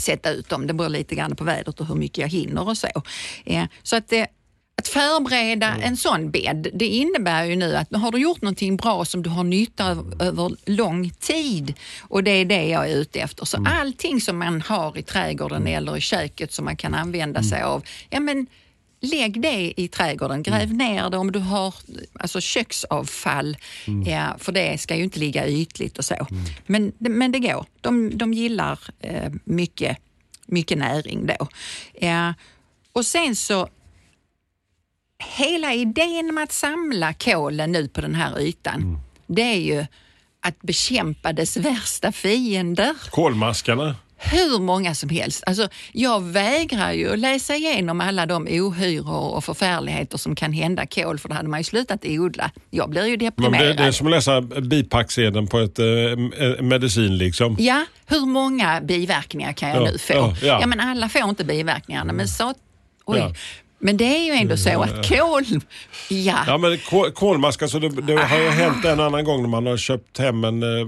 sätta 0.00 0.30
ut 0.30 0.48
dem. 0.48 0.66
Det 0.66 0.74
beror 0.74 0.88
lite 0.88 1.14
grann 1.14 1.36
på 1.36 1.44
vädret 1.44 1.80
och 1.80 1.86
hur 1.86 1.94
mycket 1.94 2.18
jag 2.18 2.28
hinner 2.28 2.68
och 2.68 2.78
så. 2.78 2.88
Eh, 3.44 3.64
så 3.82 3.96
att 3.96 4.08
det, 4.08 4.26
att 4.78 4.88
förbereda 4.88 5.66
en 5.66 5.96
sån 5.96 6.30
bädd, 6.30 6.68
det 6.74 6.86
innebär 6.86 7.44
ju 7.44 7.56
nu 7.56 7.76
att 7.76 7.96
har 7.96 8.12
du 8.12 8.18
gjort 8.18 8.42
någonting 8.42 8.76
bra 8.76 9.04
som 9.04 9.22
du 9.22 9.30
har 9.30 9.44
nytta 9.44 9.90
av 9.90 10.14
över 10.20 10.56
lång 10.66 11.10
tid 11.10 11.74
och 12.00 12.24
det 12.24 12.30
är 12.30 12.44
det 12.44 12.66
jag 12.68 12.90
är 12.90 12.94
ute 12.96 13.20
efter. 13.20 13.44
Så 13.44 13.64
allting 13.66 14.20
som 14.20 14.38
man 14.38 14.60
har 14.60 14.98
i 14.98 15.02
trädgården 15.02 15.66
eller 15.66 15.96
i 15.96 16.00
köket 16.00 16.52
som 16.52 16.64
man 16.64 16.76
kan 16.76 16.94
använda 16.94 17.42
sig 17.42 17.62
av, 17.62 17.82
ja 18.10 18.20
men 18.20 18.46
lägg 19.06 19.40
det 19.40 19.80
i 19.80 19.88
trädgården, 19.88 20.42
gräv 20.42 20.74
ner 20.74 21.10
det 21.10 21.16
om 21.16 21.32
du 21.32 21.38
har 21.38 21.74
alltså 22.12 22.40
köksavfall, 22.40 23.56
ja, 24.06 24.36
för 24.38 24.52
det 24.52 24.78
ska 24.80 24.96
ju 24.96 25.04
inte 25.04 25.18
ligga 25.18 25.48
ytligt 25.48 25.98
och 25.98 26.04
så. 26.04 26.26
Men, 26.66 26.92
men 26.98 27.32
det 27.32 27.38
går. 27.38 27.66
De, 27.80 28.18
de 28.18 28.32
gillar 28.32 28.78
eh, 29.00 29.32
mycket, 29.44 29.98
mycket 30.46 30.78
näring 30.78 31.26
då. 31.26 31.48
Ja, 32.00 32.34
och 32.92 33.06
sen 33.06 33.36
så 33.36 33.68
hela 35.36 35.74
idén 35.74 36.34
med 36.34 36.44
att 36.44 36.52
samla 36.52 37.12
kolen 37.12 37.72
nu 37.72 37.88
på 37.88 38.00
den 38.00 38.14
här 38.14 38.40
ytan, 38.40 38.98
det 39.26 39.42
är 39.42 39.60
ju 39.60 39.86
att 40.40 40.62
bekämpa 40.62 41.32
dess 41.32 41.56
värsta 41.56 42.12
fiender. 42.12 42.94
Kolmaskarna. 43.10 43.96
Hur 44.18 44.58
många 44.60 44.94
som 44.94 45.08
helst. 45.08 45.42
Alltså, 45.46 45.68
jag 45.92 46.22
vägrar 46.24 46.92
ju 46.92 47.12
att 47.12 47.18
läsa 47.18 47.54
igenom 47.56 48.00
alla 48.00 48.26
de 48.26 48.46
ohyror 48.50 49.34
och 49.34 49.44
förfärligheter 49.44 50.18
som 50.18 50.34
kan 50.36 50.52
hända 50.52 50.86
kol, 50.86 51.18
för 51.18 51.28
då 51.28 51.34
hade 51.34 51.48
man 51.48 51.60
ju 51.60 51.64
slutat 51.64 52.04
odla. 52.04 52.50
Jag 52.70 52.90
blir 52.90 53.04
ju 53.04 53.10
Men 53.10 53.18
deprimerad. 53.18 53.66
det, 53.66 53.72
det 53.74 53.82
är 53.84 53.92
som 53.92 54.06
att 54.06 54.10
läsa 54.10 54.40
bipacksedeln 54.40 55.46
på 55.46 55.58
ett 55.58 55.78
eh, 55.78 55.84
medicin 56.62 57.18
liksom. 57.18 57.56
Ja, 57.58 57.84
hur 58.06 58.26
många 58.26 58.80
biverkningar 58.80 59.52
kan 59.52 59.68
jag 59.68 59.82
Ja, 59.82 59.90
nu 59.92 59.98
få? 59.98 60.14
ja, 60.14 60.34
ja. 60.60 60.66
men 60.66 60.80
alla 60.80 61.08
får 61.08 61.28
inte 61.28 61.44
biverkningarna, 61.44 62.12
men 62.12 62.28
så... 62.28 62.54
Oj. 63.04 63.18
Ja. 63.18 63.32
Men 63.78 63.96
det 63.96 64.04
är 64.04 64.24
ju 64.24 64.32
ändå 64.32 64.56
så 64.56 64.82
att 64.82 65.08
kol... 65.08 65.44
Ja. 66.08 66.38
Ja 66.46 66.58
men 66.58 66.78
kol- 66.78 67.10
kolmask, 67.12 67.62
alltså 67.62 67.78
det, 67.78 67.88
det 67.88 68.16
har 68.22 68.38
ju 68.38 68.48
hänt 68.48 68.84
en 68.84 69.00
annan 69.00 69.24
gång 69.24 69.42
när 69.42 69.48
man 69.48 69.66
har 69.66 69.76
köpt 69.76 70.18
hem 70.18 70.44
en 70.44 70.62
eh, 70.62 70.86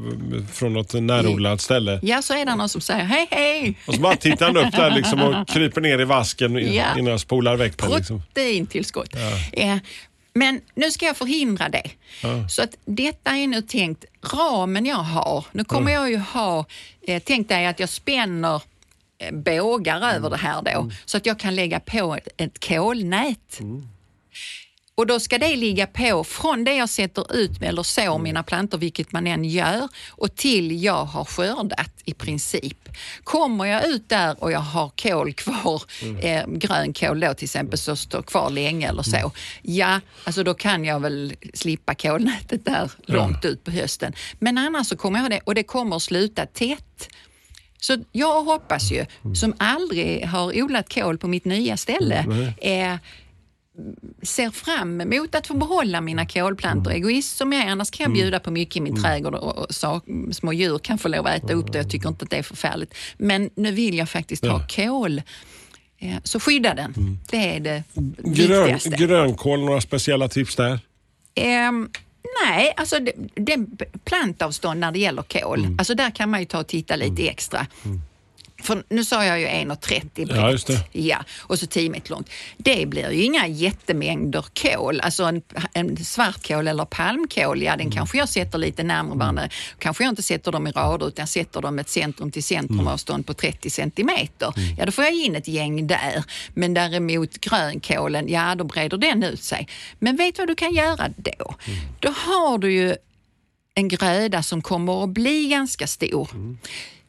från 0.53 0.73
något 0.73 0.93
närodlat 0.95 1.61
ställe. 1.61 2.01
Ja, 2.03 2.23
så 2.23 2.35
är 2.35 2.47
det 2.47 2.55
någon 2.55 2.69
som 2.69 2.81
säger 2.81 3.05
hej 3.05 3.27
hej. 3.31 3.79
Och 3.87 3.95
så 3.95 4.01
bara 4.01 4.17
tittar 4.17 4.47
han 4.47 4.57
upp 4.57 4.73
där 4.73 4.91
liksom 4.91 5.23
och 5.23 5.49
kryper 5.49 5.81
ner 5.81 5.99
i 6.01 6.05
vasken 6.05 6.75
Ja. 6.75 6.85
innan 6.99 7.07
jag 7.11 7.21
spolar 7.21 7.57
väck 7.57 7.79
den. 7.79 7.91
Liksom. 7.93 8.23
Proteintillskott. 8.23 9.15
Eh, 9.53 9.77
Men 10.35 10.61
nu 10.75 10.91
ska 10.91 11.07
jag 11.07 11.17
förhindra 11.17 11.69
det. 11.69 11.91
Så 12.51 12.63
att 12.63 12.71
detta 12.85 13.31
är 13.37 13.47
nu 13.47 13.63
tänkt, 13.63 14.05
ramen 14.33 14.87
jag 14.87 14.97
har, 14.97 15.45
nu 15.53 15.65
kommer 15.65 15.93
jag 15.93 16.11
ju 16.11 16.19
ha, 16.19 16.65
eh, 17.07 17.23
tänk 17.27 17.49
dig 17.49 17.67
att 17.67 17.81
jag 17.81 17.89
spänner 17.89 18.63
bågar 19.33 20.15
över 20.15 20.31
det 20.31 20.37
här 20.37 20.63
då, 20.63 20.91
så 21.05 21.17
att 21.17 21.27
jag 21.27 21.39
kan 21.39 21.55
lägga 21.55 21.81
på 21.81 22.15
ett, 22.15 22.29
ett 22.37 22.65
kolnät. 22.69 23.59
Och 24.95 25.07
då 25.07 25.21
ska 25.21 25.39
det 25.39 25.57
ligga 25.57 25.87
på 25.87 26.25
från 26.25 26.65
det 26.65 26.75
jag 26.75 26.89
sätter 26.89 27.37
ut 27.37 27.61
med 27.61 27.69
eller 27.69 27.83
sår 27.83 28.19
mina 28.19 28.43
plantor, 28.43 28.79
vilket 28.79 29.13
man 29.13 29.27
än 29.27 29.45
gör, 29.45 29.89
och 30.11 30.37
till 30.37 30.83
jag 30.85 31.05
har 31.05 31.25
skördat 31.25 31.91
i 32.05 32.15
princip. 32.15 32.89
Kommer 33.25 33.65
jag 33.65 33.87
ut 33.89 34.09
där 34.09 34.43
och 34.43 34.53
jag 34.53 34.61
har 34.61 34.89
kål 34.89 35.33
kvar, 35.33 35.83
eh, 36.23 36.47
grönkål 36.47 37.21
då 37.21 37.35
till 37.35 37.45
exempel, 37.45 37.79
så 37.79 37.97
står 37.97 38.23
kvar 38.23 38.51
länge 38.51 38.89
eller 38.89 39.03
så. 39.03 39.33
Ja, 39.63 40.01
alltså 40.25 40.43
då 40.43 40.55
kan 40.55 40.85
jag 40.85 41.01
väl 41.01 41.35
slippa 41.55 41.95
kolnätet 41.95 42.65
där 42.65 42.91
långt 43.07 43.45
ut 43.45 43.65
på 43.65 43.71
hösten. 43.71 44.13
Men 44.39 44.59
annars 44.59 44.87
så 44.87 44.97
kommer 44.97 45.19
jag 45.19 45.23
ha 45.23 45.29
det 45.29 45.41
och 45.45 45.55
det 45.55 45.63
kommer 45.63 45.99
sluta 45.99 46.47
tätt. 46.47 47.09
Så 47.89 47.99
jag 48.13 48.43
hoppas 48.45 48.93
ju, 48.93 49.07
som 49.35 49.55
aldrig 49.59 50.25
har 50.27 50.63
odlat 50.63 50.95
kål 50.95 51.19
på 51.19 51.29
mitt 51.29 51.45
nya 51.45 51.77
ställe, 51.77 52.19
eh, 52.61 52.95
ser 54.23 54.51
fram 54.51 55.01
emot 55.01 55.35
att 55.35 55.47
få 55.47 55.55
behålla 55.57 56.01
mina 56.01 56.27
kolplantor. 56.27 56.93
Egoist 56.93 57.37
som 57.37 57.53
jag 57.53 57.63
är, 57.65 57.69
annars 57.71 57.91
kan 57.91 58.05
jag 58.05 58.13
bjuda 58.13 58.41
på 58.41 58.51
mycket 58.51 58.77
i 58.77 58.81
min 58.81 59.03
trädgård 59.03 59.35
och, 59.35 59.59
och 59.59 59.75
sak, 59.75 60.05
små 60.33 60.53
djur 60.53 60.79
kan 60.79 60.99
få 60.99 61.09
lov 61.09 61.27
att 61.27 61.45
äta 61.45 61.53
upp 61.53 61.73
det. 61.73 61.79
Jag 61.79 61.91
tycker 61.91 62.09
inte 62.09 62.25
att 62.25 62.31
det 62.31 62.37
är 62.39 62.43
förfärligt. 62.43 62.95
Men 63.19 63.51
nu 63.55 63.73
vill 63.73 63.99
jag 63.99 64.09
faktiskt 64.09 64.47
ha 64.47 64.63
kål. 64.69 65.23
Eh, 65.99 66.17
Så 66.23 66.41
skydda 66.41 66.75
den. 66.75 67.19
Det 67.31 67.57
är 67.57 67.61
det 67.61 67.83
Grön, 67.97 68.65
viktigaste. 68.65 68.91
grönkål, 68.91 69.61
några 69.65 69.81
speciella 69.81 70.29
tips 70.29 70.57
där? 70.57 70.81
Ehm, 71.35 71.91
nej, 72.45 72.75
alltså 72.77 72.99
det, 73.01 73.13
det 73.35 73.59
plantavstånd 74.05 74.81
när 74.81 74.93
det 74.93 74.99
gäller 74.99 75.23
kål, 75.23 75.59
Mm. 75.65 75.79
alltså 75.79 75.95
där 75.95 76.11
kan 76.11 76.31
man 76.31 76.41
ju 76.41 76.47
ta 76.47 76.61
och 76.61 76.67
titta 76.67 76.97
lite 76.97 77.29
extra. 77.29 77.67
För 78.63 78.83
nu 78.89 79.05
sa 79.05 79.25
jag 79.25 79.41
ju 79.41 79.47
1,30 79.47 80.27
brett. 80.27 80.69
Ja. 80.69 80.77
Ja, 80.93 81.19
och 81.41 81.59
så 81.59 81.67
10 81.67 81.91
meter 81.91 82.11
långt. 82.11 82.31
Det 82.57 82.87
blir 82.89 83.11
ju 83.11 83.23
inga 83.23 83.47
jättemängder 83.47 84.45
kol. 84.63 85.01
Alltså 85.01 85.25
en, 85.25 85.43
en 85.73 85.97
svartkål 86.05 86.69
eller 86.69 86.85
palmkål, 86.85 87.63
ja 87.63 87.73
Mm. 87.73 87.79
den 87.87 87.97
kanske 87.97 88.19
jag 88.19 88.29
sätter 88.29 88.59
lite 88.59 88.83
närmare 88.83 89.19
varandra. 89.19 89.49
Kanske 89.79 90.05
jag 90.05 90.11
inte 90.13 90.23
sätter 90.23 90.53
dem 90.53 90.67
i 90.67 90.71
rader 90.71 91.09
utan 91.09 91.23
jag 91.23 91.29
sätter 91.29 91.61
dem 91.61 91.79
ett 91.79 91.89
centrum 91.89 92.31
till 92.31 92.45
centrum 92.45 92.79
Mm. 92.79 92.89
avstånd 92.93 93.27
på 93.27 93.35
30 93.35 93.71
centimeter. 93.71 94.53
Ja, 94.79 94.87
då 94.87 94.93
får 94.93 95.05
jag 95.05 95.15
in 95.15 95.37
ett 95.37 95.49
gäng 95.49 95.87
där. 95.87 96.25
Men 96.55 96.75
däremot 96.75 97.39
grönkålen, 97.41 98.29
ja 98.29 98.55
då 98.55 98.65
breder 98.65 98.97
den 98.99 99.23
ut 99.23 99.43
sig. 99.43 99.69
Men 99.99 100.17
vet 100.17 100.35
du 100.35 100.43
vad 100.43 100.49
du 100.49 100.55
kan 100.55 100.73
göra 100.75 101.09
då? 101.17 101.55
Mm. 101.67 101.79
Då 102.01 102.09
har 102.11 102.59
du 102.59 102.73
ju 102.73 102.97
en 103.75 103.89
gröda 103.89 104.43
som 104.43 104.63
kommer 104.63 105.05
att 105.05 105.11
bli 105.11 105.49
ganska 105.49 105.87
stor. 105.87 106.29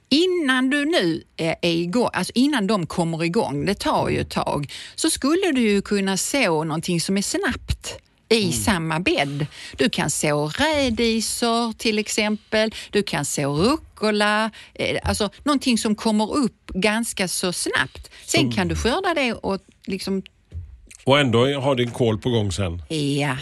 Innan 0.10 0.70
du 0.70 0.86
nu 0.86 1.24
är 1.38 1.56
igång, 1.62 2.10
alltså 2.14 2.32
innan 2.36 2.68
de 2.68 2.86
kommer 2.86 3.24
igång, 3.24 3.66
det 3.66 3.76
tar 3.76 4.10
ju 4.10 4.20
ett 4.20 4.30
tag, 4.30 4.72
så 4.96 5.10
skulle 5.10 5.52
du 5.52 5.62
ju 5.62 5.82
kunna 5.82 6.18
så 6.18 6.64
någonting 6.64 7.02
som 7.02 7.18
är 7.18 7.22
snabbt. 7.22 7.98
i 8.32 8.52
samma 8.52 9.00
bädd. 9.00 9.46
Du 9.78 9.90
kan 9.90 10.10
så 10.10 10.48
rädisor 10.48 11.74
till 11.74 12.00
exempel, 12.00 12.76
du 12.92 13.04
kan 13.04 13.26
så 13.26 13.54
rucola, 13.56 14.52
eh, 14.74 15.00
alltså 15.04 15.30
någonting 15.44 15.78
som 15.78 15.96
kommer 15.96 16.34
upp 16.34 16.68
ganska 16.74 17.28
så 17.28 17.54
snabbt. 17.54 18.12
Sen 18.26 18.52
kan 18.52 18.68
du 18.68 18.76
skörda 18.76 19.14
det 19.14 19.34
och 19.34 19.60
liksom 19.86 20.24
Och 21.04 21.20
ändå 21.20 21.60
har 21.60 21.76
din 21.76 21.92
kål 21.92 22.18
på 22.18 22.30
gång 22.30 22.52
sen. 22.52 22.82
Ja. 22.90 23.38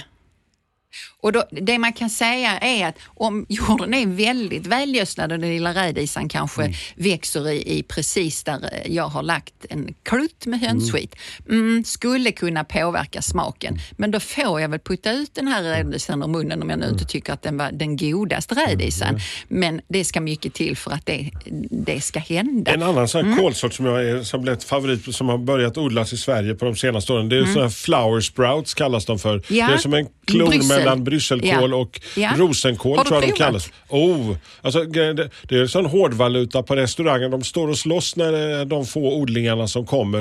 Och 1.21 1.32
då, 1.32 1.43
det 1.51 1.77
man 1.80 1.93
kan 1.93 2.10
säga 2.10 2.58
är 2.60 2.88
att 2.88 2.95
om 3.06 3.45
jorden 3.49 3.93
är 3.93 4.06
väldigt 4.08 4.67
välgödslad 4.67 5.32
och 5.32 5.39
den 5.39 5.49
lilla 5.49 5.73
rädisan 5.73 6.30
kanske 6.30 6.62
Mm. 6.62 6.73
växer 6.95 7.49
i, 7.49 7.77
i 7.80 7.84
precis 7.84 8.43
där 8.43 8.60
jag 8.86 9.08
har 9.08 9.23
lagt 9.23 9.53
en 9.69 9.93
klutt 10.03 10.45
med 10.45 10.60
hönsskit, 10.60 11.15
mm, 11.49 11.84
skulle 11.84 12.32
kunna 12.32 12.63
påverka 12.63 13.21
smaken. 13.21 13.77
Men 13.91 14.12
då 14.12 14.19
får 14.19 14.62
jag 14.62 14.69
väl 14.69 14.80
putta 14.80 15.12
ut 15.12 15.34
den 15.36 15.47
här 15.47 15.63
rädisan 15.63 16.23
ur 16.23 16.27
munnen 16.27 16.62
om 16.62 16.69
jag 16.69 16.80
nu 16.80 16.86
Mm. 16.86 16.95
inte 16.95 17.06
tycker 17.12 17.34
att 17.34 17.41
den 17.41 17.58
var 17.58 17.71
den 17.71 17.97
godaste 17.97 18.56
rädisan. 18.56 19.19
Men 19.47 19.82
det 19.88 20.06
ska 20.06 20.21
mycket 20.21 20.53
till 20.53 20.77
för 20.77 20.91
att 20.91 21.06
det, 21.06 21.32
det 21.71 22.01
ska 22.01 22.19
hända. 22.19 22.71
En 22.71 22.84
annan 22.84 23.08
sån 23.08 23.21
här 23.25 23.32
Mm. 23.32 23.43
kålsort 23.43 23.73
som, 23.73 23.86
jag 23.86 24.06
är, 24.10 24.23
som 24.23 24.41
blivit 24.41 24.63
favorit 24.63 25.15
som 25.15 25.30
har 25.30 25.38
börjat 25.38 25.77
odlas 25.77 26.13
i 26.13 26.17
Sverige 26.17 26.56
på 26.56 26.65
de 26.65 26.75
senaste 26.75 27.13
åren. 27.13 27.30
Det 27.30 27.38
är 27.38 27.45
såna 27.45 27.62
här 27.62 27.69
flower 27.69 28.21
sprouts 28.21 28.73
kallas 28.73 29.06
de 29.06 29.19
för. 29.19 29.30
Mm. 29.34 29.43
Ja. 29.49 29.67
Det 29.67 29.73
är 29.73 29.77
som 29.77 29.93
en 29.93 30.08
klon 30.27 30.67
mellan 30.67 31.03
brysselkål 31.08 31.72
Ja. 31.72 31.76
och 31.78 32.00
Ja. 32.15 32.32
rosenkål 32.38 32.98
tror 33.06 33.22
jag 33.24 33.30
de 33.30 33.38
kallas. 33.38 33.70
Oh, 33.89 34.36
alltså, 34.62 34.84
det, 34.84 35.13
det 35.50 35.56
är 35.58 35.67
sån 35.67 35.86
hårdvaluta 35.86 36.63
på 36.63 36.76
restaurangen. 36.76 37.32
De 37.32 37.43
står 37.43 37.67
och 37.67 37.78
slåss 37.78 38.15
när 38.15 38.65
de 38.65 38.86
få 38.86 39.13
odlingarna 39.15 39.67
som 39.67 39.86
kommer. 39.86 40.20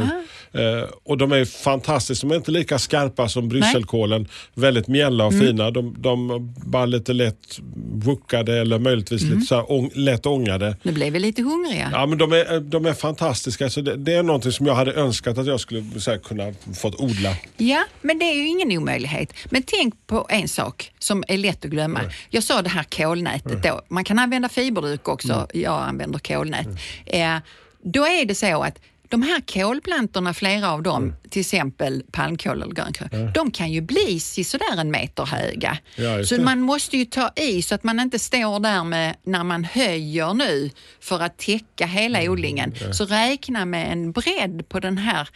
Eh, 0.52 0.88
och 1.04 1.18
de 1.18 1.32
är 1.32 1.44
fantastiska. 1.44 2.26
De 2.26 2.32
är 2.32 2.36
inte 2.36 2.50
lika 2.50 2.78
skarpa 2.78 3.28
som 3.28 3.48
brysselkålen. 3.48 4.28
Väldigt 4.54 4.88
mjälla 4.88 5.24
och 5.26 5.32
Mm. 5.32 5.46
fina. 5.46 5.70
De, 5.70 5.94
de 5.98 6.54
bara 6.66 6.86
lite 6.86 7.12
lätt 7.12 7.58
wuckade 8.04 8.58
eller 8.60 8.78
möjligtvis 8.78 9.22
Mm. 9.22 9.34
lite 9.34 9.46
så 9.46 9.54
här 9.54 9.72
ång, 9.72 9.90
lätt 9.94 10.26
ångade. 10.26 10.76
Nu 10.82 10.92
blev 10.92 11.12
vi 11.12 11.18
lite 11.18 11.42
hungriga. 11.42 11.88
Ja, 11.92 12.06
men 12.06 12.18
de 12.18 12.32
är, 12.32 12.60
de 12.60 12.86
är 12.86 12.92
fantastiska. 12.94 13.70
Så 13.70 13.80
det, 13.80 13.96
det 13.96 14.12
är 14.14 14.22
någonting 14.22 14.52
som 14.52 14.66
jag 14.66 14.74
hade 14.74 14.92
önskat 14.92 15.38
att 15.38 15.46
jag 15.46 15.60
skulle 15.60 15.80
här, 16.06 16.18
kunna 16.18 16.52
fått 16.82 17.00
odla. 17.00 17.34
Ja, 17.56 17.84
men 18.02 18.18
det 18.18 18.24
är 18.24 18.34
ju 18.34 18.46
ingen 18.48 18.78
omöjlighet. 18.78 19.32
Men 19.50 19.62
tänk 19.62 19.94
på 20.06 20.26
en 20.30 20.48
sak 20.48 20.75
som 20.98 21.24
är 21.28 21.38
lätt 21.38 21.64
att 21.64 21.70
glömma. 21.70 22.00
Jag 22.30 22.42
sa 22.42 22.62
det 22.62 22.68
här 22.68 22.84
kolnätet 22.84 23.62
då. 23.62 23.80
Man 23.88 24.04
kan 24.04 24.18
använda 24.18 24.48
fiberduk 24.48 25.08
också. 25.08 25.46
Jag 25.54 25.82
använder 25.82 26.18
kolnät. 26.18 26.68
Eh, 27.06 27.36
då 27.82 28.06
är 28.06 28.24
det 28.24 28.34
så 28.34 28.62
att 28.62 28.78
de 29.08 29.22
här 29.22 29.40
kolplantorna, 29.40 30.34
flera 30.34 30.72
av 30.72 30.82
dem, 30.82 31.14
till 31.30 31.40
exempel 31.40 32.02
palmkål 32.12 32.62
eller 32.62 32.74
grönkål, 32.74 33.08
de 33.34 33.50
kan 33.50 33.72
ju 33.72 33.80
bli 33.80 34.20
sådär 34.20 34.80
en 34.80 34.90
meter 34.90 35.24
höga. 35.24 35.78
Ja, 35.96 36.24
så 36.24 36.36
det. 36.36 36.42
man 36.42 36.60
måste 36.60 36.96
ju 36.96 37.04
ta 37.04 37.30
i 37.36 37.62
så 37.62 37.74
att 37.74 37.84
man 37.84 38.00
inte 38.00 38.18
står 38.18 38.60
där 38.60 38.84
med, 38.84 39.16
när 39.24 39.44
man 39.44 39.64
höjer 39.64 40.34
nu 40.34 40.70
för 41.00 41.20
att 41.20 41.38
täcka 41.38 41.86
hela 41.86 42.30
odlingen, 42.30 42.74
så 42.92 43.04
räkna 43.04 43.64
med 43.64 43.92
en 43.92 44.12
bredd 44.12 44.68
på 44.68 44.80
den 44.80 44.98
här 44.98 45.28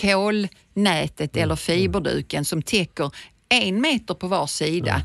kolnätet 0.00 1.36
eller 1.36 1.56
fiberduken 1.56 2.44
som 2.44 2.62
täcker 2.62 3.10
en 3.48 3.80
meter 3.80 4.14
på 4.14 4.26
var 4.26 4.46
sida. 4.46 5.02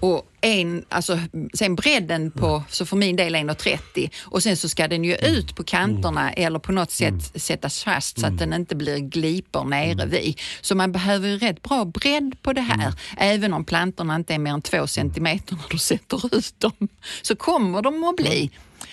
Och 0.00 0.30
en, 0.40 0.84
alltså, 0.88 1.18
sen 1.54 1.74
bredden 1.74 2.30
på, 2.30 2.62
så 2.68 2.86
för 2.86 2.96
min 2.96 3.16
del 3.16 3.34
1,30 3.36 4.10
och 4.22 4.42
sen 4.42 4.56
så 4.56 4.68
ska 4.68 4.88
den 4.88 5.04
ju 5.04 5.14
ut 5.16 5.56
på 5.56 5.64
kanterna 5.64 6.32
eller 6.32 6.58
på 6.58 6.72
något 6.72 6.90
sätt 6.90 7.42
sättas 7.42 7.84
fast 7.84 8.20
så 8.20 8.26
att 8.26 8.38
den 8.38 8.52
inte 8.52 8.74
blir 8.76 8.98
glipor 8.98 9.64
nere 9.64 10.06
vid. 10.06 10.40
Så 10.60 10.74
man 10.74 10.92
behöver 10.92 11.28
ju 11.28 11.38
rätt 11.38 11.62
bra 11.62 11.84
bredd 11.84 12.36
på 12.42 12.52
det 12.52 12.60
här. 12.60 12.94
Även 13.16 13.52
om 13.54 13.64
plantorna 13.64 14.16
inte 14.16 14.34
är 14.34 14.38
mer 14.38 14.52
än 14.52 14.62
två 14.62 14.86
centimeter 14.86 15.54
när 15.54 15.68
du 15.70 15.78
sätter 15.78 16.36
ut 16.36 16.60
dem 16.60 16.88
så 17.22 17.36
kommer 17.36 17.82
de 17.82 18.04
att 18.04 18.16
bli. 18.16 18.50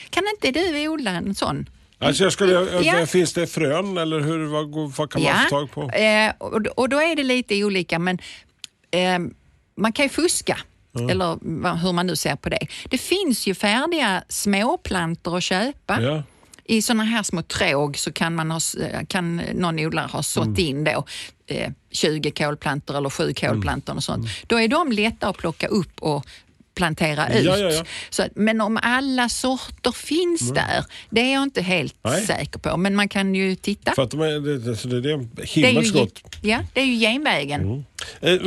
Kan 0.09 0.23
inte 0.35 0.59
du 0.59 0.87
odla 0.87 1.11
en 1.11 1.35
sån? 1.35 1.69
Alltså 1.99 2.23
jag 2.23 2.33
skulle, 2.33 2.81
Ja. 2.83 3.05
Finns 3.05 3.33
det 3.33 3.47
frön 3.47 3.97
eller 3.97 4.19
hur, 4.19 4.45
vad, 4.45 4.95
vad 4.97 5.11
kan 5.11 5.23
man 5.23 5.43
få 5.43 5.49
tag 5.49 5.71
på? 5.71 5.89
Eh, 5.89 6.31
och, 6.37 6.65
och 6.67 6.89
då 6.89 7.01
är 7.01 7.15
det 7.15 7.23
lite 7.23 7.63
olika, 7.63 7.99
men 7.99 8.17
eh, 8.91 9.19
man 9.77 9.93
kan 9.93 10.05
ju 10.05 10.09
fuska. 10.09 10.57
Eller 11.11 11.37
vad- 11.41 11.79
hur 11.79 11.91
man 11.93 12.07
nu 12.07 12.15
ser 12.15 12.35
på 12.35 12.49
det. 12.49 12.67
Det 12.89 12.97
finns 12.97 13.47
ju 13.47 13.55
färdiga 13.55 14.23
småplantor 14.29 15.37
att 15.37 15.43
köpa. 15.43 16.01
Ja. 16.01 16.23
I 16.65 16.81
såna 16.81 17.03
här 17.03 17.23
små 17.23 17.41
tråg 17.41 17.97
så 17.97 18.11
kan, 18.11 18.35
man 18.35 18.51
ha, 18.51 18.59
kan 19.07 19.35
någon 19.53 19.79
odlare 19.79 20.07
ha 20.07 20.23
sått 20.23 20.45
Mm. 20.45 20.59
in 20.59 20.83
då, 20.83 21.05
eh, 21.47 21.71
20 21.91 22.31
kolplantor 22.31 22.97
eller 22.97 23.09
7 23.09 23.33
kolplantor 23.33 23.95
och 23.95 24.03
sånt. 24.03 24.17
Mm. 24.25 24.31
Då 24.47 24.59
är 24.59 24.67
de 24.67 24.91
lätta 24.91 25.27
att 25.29 25.37
plocka 25.37 25.67
upp 25.67 25.99
och 26.01 26.25
plantera 26.75 27.29
ut. 27.33 27.45
Ja, 27.45 27.57
ja, 27.57 27.71
ja. 27.71 27.83
Så, 28.09 28.23
men 28.35 28.61
om 28.61 28.79
alla 28.81 29.29
sorter 29.29 29.91
finns 29.91 30.49
där, 30.53 30.85
det 31.09 31.21
är 31.21 31.33
jag 31.33 31.43
inte 31.43 31.61
helt 31.61 31.95
Nej. 32.03 32.25
säker 32.25 32.59
på. 32.59 32.77
Men 32.77 32.95
man 32.95 33.09
kan 33.09 33.35
ju 33.35 33.55
titta. 33.55 33.91
För 33.95 34.03
att 34.03 34.11
de 34.11 34.21
är, 34.21 34.39
det, 34.39 34.59
det, 34.59 34.75
så 34.75 34.87
det, 34.87 35.01
det 35.01 35.09
är 35.11 35.81
ju, 35.83 35.91
gott. 35.91 36.21
ja, 36.41 36.59
det 36.73 36.81
är 36.81 36.85
ju 36.85 36.99
genvägen. 36.99 37.85
Eh, 38.21 38.31
eh, 38.33 38.39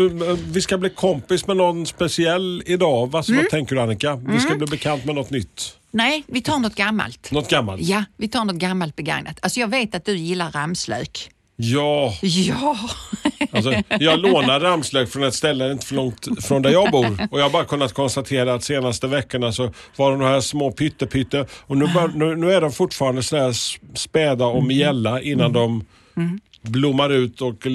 Vi 0.47 0.61
ska 0.61 0.79
bli 0.79 0.91
kompis 0.91 1.47
med 1.47 1.57
någon 1.57 1.87
speciell 1.87 2.63
idag. 2.67 3.11
Vad, 3.11 3.29
Mm. 3.29 3.43
vad 3.43 3.51
tänker 3.51 3.75
du 3.77 3.83
Annika? 3.83 4.17
Vi 4.17 4.41
ska 4.41 4.55
bli 4.55 4.67
bekant 4.67 5.05
med 5.05 5.15
något 5.15 5.31
nytt. 5.31 5.77
Nej, 5.91 6.25
vi 6.27 6.43
tar 6.43 6.59
något 6.59 6.75
gammalt. 6.75 7.31
Något 7.31 7.51
gammalt? 7.51 7.83
Ja, 7.83 8.05
vi 8.17 8.29
tar 8.29 8.45
något 8.45 8.57
gammalt 8.57 8.97
begagnat. 8.97 9.39
Alltså 9.43 9.61
jag 9.61 9.69
vet 9.69 9.95
att 9.95 10.05
du 10.05 10.17
gillar 10.17 10.51
ramslök. 10.51 11.31
Ja, 11.57 12.15
Ja, 12.23 12.77
alltså, 13.53 13.73
jag 14.01 14.21
lånar 14.21 14.61
ramslök 14.61 15.09
från 15.09 15.23
ett 15.23 15.35
ställe 15.35 15.73
inte 15.73 15.87
för 15.87 15.95
långt 15.95 16.29
från 16.45 16.63
där 16.63 16.71
jag 16.71 16.91
bor. 16.91 17.29
Och 17.31 17.39
jag 17.39 17.45
har 17.45 17.51
bara 17.51 17.65
kunnat 17.65 17.93
konstatera 17.93 18.55
att 18.55 18.65
senaste 18.65 19.07
veckorna 19.07 19.53
så 19.53 19.73
var 19.97 20.11
de 20.11 20.21
här 20.21 20.41
små 20.41 20.73
pytte-pytte 20.73 21.47
och 21.61 21.77
nu, 21.77 21.87
bör, 21.95 22.09
nu, 22.09 22.37
nu 22.37 22.53
är 22.53 22.61
de 22.61 22.73
fortfarande 22.73 23.23
sådär 23.23 23.53
späda 23.95 24.47
och 24.47 24.65
mjälla 24.65 25.21
innan 25.21 25.53
de 25.53 25.85
blommar 26.63 27.11
ut 27.11 27.41
och 27.41 27.67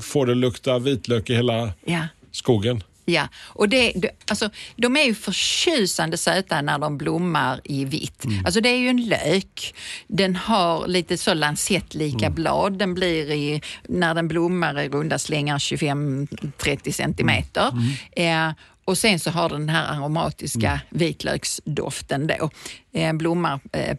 får 0.00 0.26
det 0.26 0.34
lukta 0.34 0.78
vitlök 0.78 1.30
i 1.30 1.34
hela 1.34 1.72
ja. 1.84 2.00
skogen. 2.32 2.82
Ja, 3.04 3.28
och 3.44 3.68
det, 3.68 3.92
alltså, 4.30 4.50
de 4.76 4.96
är 4.96 5.04
ju 5.04 5.14
förtjusande 5.14 6.16
söta 6.16 6.60
när 6.62 6.78
de 6.78 6.98
blommar 6.98 7.60
i 7.64 7.84
vitt. 7.84 8.24
Alltså 8.44 8.60
det 8.60 8.68
är 8.68 8.76
ju 8.76 8.88
en 8.88 9.04
lök. 9.04 9.74
Den 10.06 10.36
har 10.36 10.86
lite 10.86 11.18
så 11.18 11.34
lansettlika 11.34 12.30
blad. 12.30 12.78
Den 12.78 12.94
blir 12.94 13.30
i, 13.30 13.62
när 13.88 14.14
den 14.14 14.28
blommar 14.28 14.80
i 14.80 14.88
runda 14.88 15.18
slängar 15.18 15.58
25-30 15.58 16.92
centimeter. 16.92 17.72
Eh, 18.12 18.50
och 18.84 18.98
sen 18.98 19.20
så 19.20 19.30
har 19.30 19.48
den 19.48 19.66
den 19.66 19.76
här 19.76 19.96
aromatiska 19.96 20.80
vitlöksdoften 20.90 22.26
då. 22.26 22.50
Eh, 22.92 23.12
blommar 23.12 23.60
eh, 23.72 23.96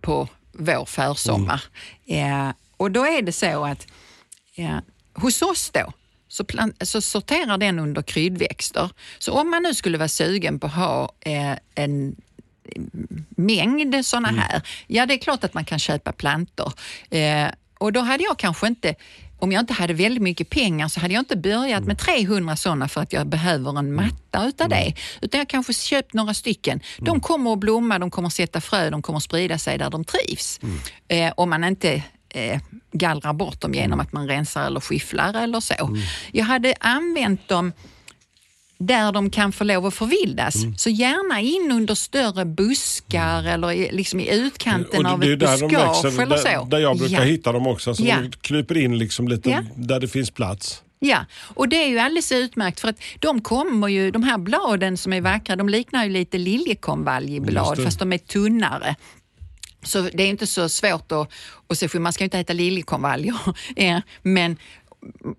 på 0.00 0.28
vår 0.52 0.84
försommar. 0.84 1.62
Eh, 2.06 2.50
och 2.76 2.90
då 2.90 3.06
är 3.06 3.22
det 3.22 3.32
så 3.32 3.64
att 3.64 3.86
Ja. 4.56 4.82
Hos 5.14 5.42
oss 5.42 5.70
då 5.70 5.92
så, 6.34 6.44
så 6.80 7.00
sorterar 7.00 7.58
den 7.58 7.78
under 7.78 8.02
kryddväxter. 8.02 8.90
Så 9.18 9.32
om 9.32 9.50
man 9.50 9.62
nu 9.62 9.74
skulle 9.74 9.98
vara 9.98 10.08
sugen 10.08 10.58
på 10.58 10.66
att 10.66 10.74
ha 10.74 11.12
eh, 11.20 11.58
en 11.74 12.16
mängd 13.28 14.06
sådana 14.06 14.28
här, 14.28 14.62
ja 14.86 15.06
det 15.06 15.14
är 15.14 15.18
klart 15.18 15.44
att 15.44 15.54
man 15.54 15.64
kan 15.64 15.78
köpa 15.78 16.12
plantor. 16.12 16.72
Eh, 17.10 17.48
och 17.78 17.92
då 17.92 18.00
hade 18.00 18.24
jag 18.24 18.38
kanske 18.38 18.66
inte, 18.66 18.94
om 19.38 19.52
jag 19.52 19.60
inte 19.60 19.72
hade 19.72 19.94
väldigt 19.94 20.22
mycket 20.22 20.50
pengar 20.50 20.88
så 20.88 21.00
hade 21.00 21.14
jag 21.14 21.20
inte 21.20 21.36
börjat 21.36 21.84
med 21.84 21.98
300 21.98 22.56
sådana 22.56 22.88
för 22.88 23.00
att 23.00 23.12
jag 23.12 23.26
behöver 23.26 23.78
en 23.78 23.94
matta 23.94 24.46
utav 24.46 24.68
det. 24.68 24.94
Utan 25.20 25.38
jag 25.38 25.48
kanske 25.48 25.72
köpt 25.72 26.14
några 26.14 26.34
stycken. 26.34 26.80
De 26.98 27.20
kommer 27.20 27.52
att 27.52 27.58
blomma, 27.58 27.98
de 27.98 28.10
kommer 28.10 28.26
att 28.26 28.34
sätta 28.34 28.60
frö, 28.60 28.90
de 28.90 29.02
kommer 29.02 29.16
att 29.16 29.22
sprida 29.22 29.58
sig 29.58 29.78
där 29.78 29.90
de 29.90 30.04
trivs. 30.04 30.60
Eh, 31.08 31.32
om 31.36 31.50
man 31.50 31.64
inte 31.64 32.02
eh, 32.34 32.60
gallrar 32.92 33.32
bort 33.32 33.60
dem 33.60 33.74
genom 33.74 34.00
att 34.00 34.12
man 34.12 34.28
rensar 34.28 34.66
eller 34.66 34.80
skifflar 34.80 35.34
eller 35.34 35.60
så. 35.60 35.96
Jag 36.32 36.44
hade 36.44 36.74
använt 36.80 37.48
dem 37.48 37.72
där 38.78 39.12
de 39.12 39.30
kan 39.30 39.52
få 39.52 39.64
lov 39.64 39.86
att 39.86 39.94
förvildas. 39.94 40.54
Så 40.76 40.90
gärna 40.90 41.40
in 41.40 41.72
under 41.72 41.94
större 41.94 42.44
buskar 42.44 43.44
eller 43.44 43.72
i, 43.72 43.92
liksom 43.92 44.20
i 44.20 44.34
utkanten 44.34 45.06
av 45.06 45.22
ett 45.22 45.40
där 45.40 45.46
buskage 45.58 46.04
växer, 46.04 46.22
eller 46.22 46.36
där, 46.36 46.58
så. 46.58 46.64
där 46.64 46.78
jag 46.78 46.98
brukar 46.98 47.18
ja. 47.18 47.22
hitta 47.22 47.52
dem 47.52 47.66
också. 47.66 47.94
Så 47.94 48.04
Ja. 48.06 48.16
de 48.20 48.30
kryper 48.30 48.76
in 48.76 48.98
liksom 48.98 49.28
lite 49.28 49.50
Ja. 49.50 49.60
där 49.76 50.00
det 50.00 50.08
finns 50.08 50.30
plats. 50.30 50.82
Ja, 50.98 51.18
och 51.54 51.68
det 51.68 51.76
är 51.84 51.88
ju 51.88 51.98
alldeles 51.98 52.32
utmärkt 52.32 52.80
för 52.80 52.88
att 52.88 52.96
de 53.18 53.40
kommer 53.40 53.88
ju, 53.88 54.10
de 54.10 54.22
här 54.22 54.38
bladen 54.38 54.96
som 54.96 55.12
är 55.12 55.20
vackra, 55.20 55.56
de 55.56 55.68
liknar 55.68 56.04
ju 56.04 56.10
lite 56.10 56.38
liljekonvaljblad 56.38 57.84
fast 57.84 57.98
de 57.98 58.12
är 58.12 58.18
tunnare. 58.18 58.96
Så 59.84 60.00
det 60.12 60.22
är 60.22 60.28
inte 60.28 60.46
så 60.46 60.68
svårt 60.68 61.12
att, 61.12 61.28
att 61.68 61.78
se, 61.78 61.88
för 61.88 61.98
man 61.98 62.12
ska 62.12 62.24
ju 62.24 62.26
inte 62.26 62.38
äta 62.38 62.52
liljekonvaljer, 62.52 63.34
men 64.22 64.56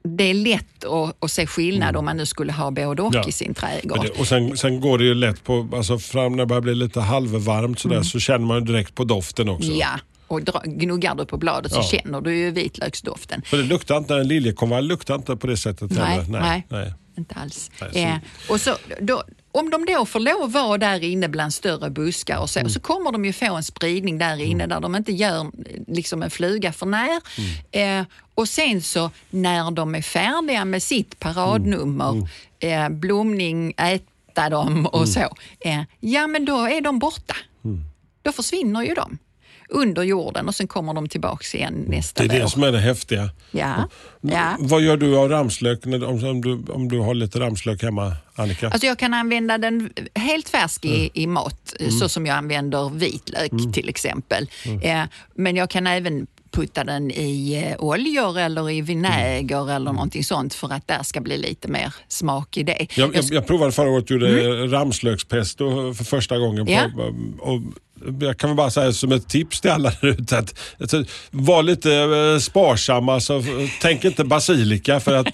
det 0.04 0.24
är 0.24 0.34
lätt 0.34 0.84
att, 0.86 1.24
att 1.24 1.32
se 1.32 1.48
skillnad 1.48 1.96
om 1.96 2.06
man 2.06 2.18
nu 2.18 2.26
skulle 2.26 2.54
ha 2.54 2.72
både 2.72 3.02
och 3.02 3.08
Mm. 3.16 3.22
Ja. 3.24 3.30
i 3.30 3.32
sin 3.32 3.54
trädgård. 3.54 4.10
och 4.20 4.28
sen, 4.28 4.58
sen 4.58 4.82
går 4.82 4.98
det 4.98 5.04
ju 5.04 5.14
lätt 5.14 5.44
på, 5.44 5.70
alltså 5.74 6.00
fram 6.00 6.32
när 6.32 6.38
det 6.40 6.46
börjar 6.46 6.62
bli 6.62 6.76
lite 6.76 7.02
halvvarmt 7.02 7.80
sådär, 7.80 8.02
så 8.04 8.20
känner 8.20 8.46
man 8.46 8.66
direkt 8.66 8.96
på 8.96 9.04
doften 9.04 9.50
också. 9.50 9.68
Mm. 9.68 9.80
Ja, 9.80 10.00
och 10.28 10.44
dra, 10.44 10.62
gnuggar 10.66 11.16
du 11.16 11.26
på 11.26 11.38
bladet 11.38 11.72
så 11.72 11.78
Ja. 11.78 11.84
känner 11.84 12.22
du 12.22 12.38
ju 12.38 12.52
vitlöksdoften. 12.52 13.42
För 13.46 13.58
det 13.58 13.64
luktar 13.64 13.98
inte, 13.98 14.16
en 14.16 14.28
liljekonvalj 14.28 14.88
luktar 14.88 15.16
inte 15.16 15.36
på 15.36 15.48
det 15.48 15.58
sättet 15.58 15.92
Nej, 15.92 16.06
heller. 16.06 16.40
nej. 16.40 16.66
nej. 16.70 16.94
Inte 17.18 17.36
alls. 17.36 17.72
Nej, 17.82 17.90
så- 17.94 18.00
Eh, 18.00 18.16
och 18.50 18.62
så, 18.62 18.76
då, 19.02 19.24
om 19.60 19.70
de 19.70 19.86
då 19.86 20.06
får 20.06 20.20
lov 20.20 20.44
att 20.44 20.52
vara 20.52 20.78
där 20.78 21.04
inne 21.04 21.30
bland 21.30 21.54
större 21.54 21.90
buskar 21.90 22.38
och 22.38 22.50
så, 22.50 22.60
Mm. 22.60 22.70
så 22.70 22.80
kommer 22.80 23.12
de 23.12 23.26
ju 23.26 23.34
få 23.34 23.56
en 23.56 23.64
spridning 23.64 24.18
där 24.18 24.42
inne 24.42 24.68
där 24.68 24.80
de 24.80 24.96
inte 24.96 25.12
gör 25.12 25.52
liksom 25.88 26.24
en 26.24 26.30
fluga 26.30 26.74
för 26.74 26.86
när. 26.86 27.22
Mm. 27.72 28.00
Eh, 28.02 28.06
och 28.36 28.50
sen 28.50 28.82
så 28.82 29.12
när 29.30 29.72
de 29.72 29.96
är 29.96 30.02
färdiga 30.02 30.66
med 30.66 30.84
sitt 30.84 31.20
paradnummer, 31.20 32.10
Mm. 32.12 32.26
eh, 32.94 32.98
blomning, 33.00 33.74
äta 33.78 34.50
dem 34.50 34.86
och 34.86 34.96
Mm. 35.04 35.08
så, 35.08 35.20
eh, 35.60 35.82
ja 36.00 36.28
men 36.28 36.46
då 36.46 36.66
är 36.68 36.82
de 36.82 37.00
borta. 37.00 37.36
Då 38.22 38.32
försvinner 38.32 38.82
ju 38.82 38.94
de 38.94 39.18
under 39.70 40.04
jorden 40.04 40.48
och 40.48 40.56
sen 40.56 40.68
kommer 40.68 40.94
de 40.94 41.10
tillbaks 41.10 41.56
igen 41.56 41.86
nästa 41.88 42.24
Det 42.24 42.30
är 42.34 42.38
det 42.38 42.44
vår. 42.44 42.50
som 42.50 42.64
är 42.64 42.72
det 42.72 42.80
häftiga. 42.80 43.30
Ja, 43.52 43.90
ja. 44.22 44.56
Vad 44.60 44.82
gör 44.82 44.98
du 44.98 45.18
av 45.18 45.30
ramslök 45.30 45.86
om, 45.86 46.42
du, 46.42 46.74
om 46.74 46.88
du 46.90 47.00
har 47.00 47.14
lite 47.14 47.40
ramslök 47.40 47.84
hemma, 47.84 48.16
Annika? 48.36 48.70
Alltså 48.70 48.88
jag 48.88 49.00
kan 49.00 49.14
använda 49.14 49.58
den 49.58 49.90
helt 50.16 50.50
färsk 50.50 50.86
i, 50.86 51.10
i 51.14 51.28
mat, 51.28 51.74
Mm. 51.80 51.92
så 51.92 52.10
som 52.10 52.26
jag 52.26 52.38
använder 52.38 52.90
vitlök 52.90 53.52
till 53.74 53.90
exempel. 53.90 54.50
Eh, 54.82 55.02
men 55.36 55.56
jag 55.56 55.70
kan 55.70 55.88
även 55.88 56.28
putta 56.52 56.84
den 56.84 57.12
i 57.12 57.64
eh, 57.68 57.84
oljor 57.86 58.40
eller 58.40 58.70
i 58.70 58.82
vinäger 58.82 59.62
Mm. 59.62 59.76
eller 59.76 59.92
någonting 59.94 60.24
sånt 60.24 60.54
för 60.54 60.74
att 60.74 60.88
där 60.88 61.04
ska 61.04 61.22
bli 61.22 61.38
lite 61.38 61.68
mer 61.68 61.94
smak 62.08 62.58
i 62.58 62.64
det. 62.64 62.88
Jag, 62.98 63.16
jag, 63.16 63.24
jag 63.26 63.48
provade 63.48 63.72
förra 63.72 63.90
året 63.90 64.10
gjorde 64.10 64.28
ramslökspesto 64.68 65.94
för 65.94 66.04
första 66.04 66.38
gången. 66.38 66.66
På, 66.66 66.72
Mm. 66.72 67.34
Ja. 67.38 67.44
och 67.44 67.62
jag 68.20 68.38
kan 68.38 68.50
väl 68.50 68.58
bara 68.58 68.70
säga 68.70 68.92
som 68.92 69.12
ett 69.12 69.30
tips 69.30 69.62
till 69.62 69.72
alla 69.72 69.92
där 70.02 70.08
ute 70.08 70.38
att, 70.38 70.60
att 70.80 70.94
var 71.32 71.64
lite 71.64 71.94
eh, 71.96 72.40
sparsamma. 72.40 73.14
Alltså, 73.14 73.44
tänk 73.82 74.04
inte 74.04 74.24
basilika 74.24 75.00
för 75.00 75.14
att 75.14 75.28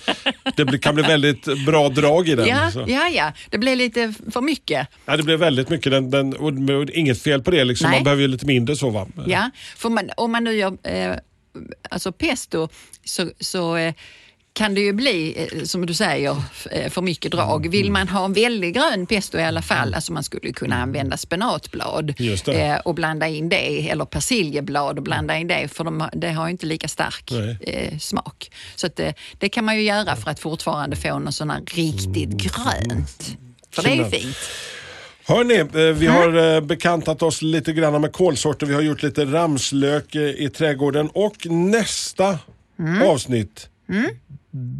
det 0.55 0.65
blir, 0.65 0.79
kan 0.79 0.95
bli 0.95 1.03
väldigt 1.03 1.65
bra 1.65 1.89
drag 1.89 2.29
i 2.29 2.35
den. 2.35 2.47
ja, 2.47 2.71
Så. 2.71 2.85
ja, 2.87 3.09
ja, 3.09 3.33
det 3.49 3.57
blir 3.57 3.75
lite 3.75 4.13
för 4.33 4.41
mycket. 4.41 4.87
Ja, 5.05 5.17
det 5.17 5.23
blev 5.23 5.39
väldigt 5.39 5.69
mycket. 5.69 5.91
Den, 5.91 6.09
den, 6.09 6.33
och, 6.33 6.79
och 6.81 6.89
inget 6.89 7.21
fel 7.21 7.41
på 7.43 7.51
det. 7.51 7.63
Liksom. 7.63 7.89
Nej. 7.89 7.99
Man 7.99 8.03
behöver 8.03 8.21
ju 8.21 8.27
lite 8.27 8.45
mindre 8.45 8.75
så. 8.75 8.89
Va? 8.89 9.07
Ja, 9.27 9.49
för 9.77 9.89
man, 9.89 10.09
om 10.17 10.31
man 10.31 10.43
nu 10.43 10.53
gör 10.53 10.77
eh, 10.83 11.15
alltså 11.89 12.11
pesto 12.11 12.69
så, 13.05 13.31
så 13.39 13.75
eh, 13.75 13.93
kan 14.53 14.73
det 14.75 14.81
ju 14.81 14.93
bli, 14.93 15.47
eh, 15.51 15.63
som 15.63 15.85
du 15.85 15.93
säger, 15.93 16.35
eh, 16.71 16.89
för 16.91 17.01
mycket 17.01 17.31
drag. 17.31 17.69
Vill 17.69 17.91
man 17.91 18.07
ha 18.07 18.25
en 18.25 18.33
väldigt 18.33 18.73
grön 18.75 19.05
pesto 19.05 19.37
i 19.37 19.43
alla 19.43 19.61
fall, 19.61 19.93
alltså 19.93 20.13
man 20.13 20.23
skulle 20.23 20.53
kunna 20.53 20.75
använda 20.81 21.17
spenatblad 21.17 22.13
det. 22.45 22.61
eh, 22.61 22.75
och 22.77 22.95
blanda 22.95 23.27
in 23.27 23.49
det, 23.49 23.89
eller 23.89 24.05
persiljeblad 24.05 24.97
och 24.97 25.03
blanda 25.03 25.37
in 25.37 25.47
det, 25.47 25.67
för 25.67 25.83
de, 25.83 26.01
har- 26.01 26.09
det 26.15 26.31
har 26.31 26.45
ju 26.47 26.51
inte 26.51 26.65
lika 26.65 26.87
stark 26.87 27.31
Nej. 27.31 27.97
smak. 27.99 28.51
Så 28.75 28.87
eh, 28.97 29.13
det 29.37 29.49
kan 29.49 29.65
man 29.65 29.75
ju 29.75 29.81
göra 29.83 30.15
för 30.15 30.31
att 30.31 30.39
fortfarande 30.39 30.95
få 30.95 31.19
något 31.19 31.35
sån 31.35 31.49
här 31.49 31.61
riktigt 31.65 32.29
grönt. 32.29 33.37
För 33.71 33.83
det 33.83 33.89
är 33.89 33.95
ju 33.95 34.05
fint. 34.09 34.35
Hörni, 35.25 35.63
vi 35.93 36.07
har 36.07 36.55
eh, 36.55 36.61
bekantat 36.61 37.21
oss 37.21 37.41
lite 37.41 37.73
grann 37.73 38.01
med 38.01 38.11
kolsorter. 38.13 38.65
Vi 38.65 38.73
har 38.73 38.81
gjort 38.81 39.03
lite 39.03 39.25
ramslök 39.25 40.15
i 40.15 40.49
trädgården 40.49 41.09
och 41.13 41.47
nästa 41.49 42.39
avsnitt 43.07 43.67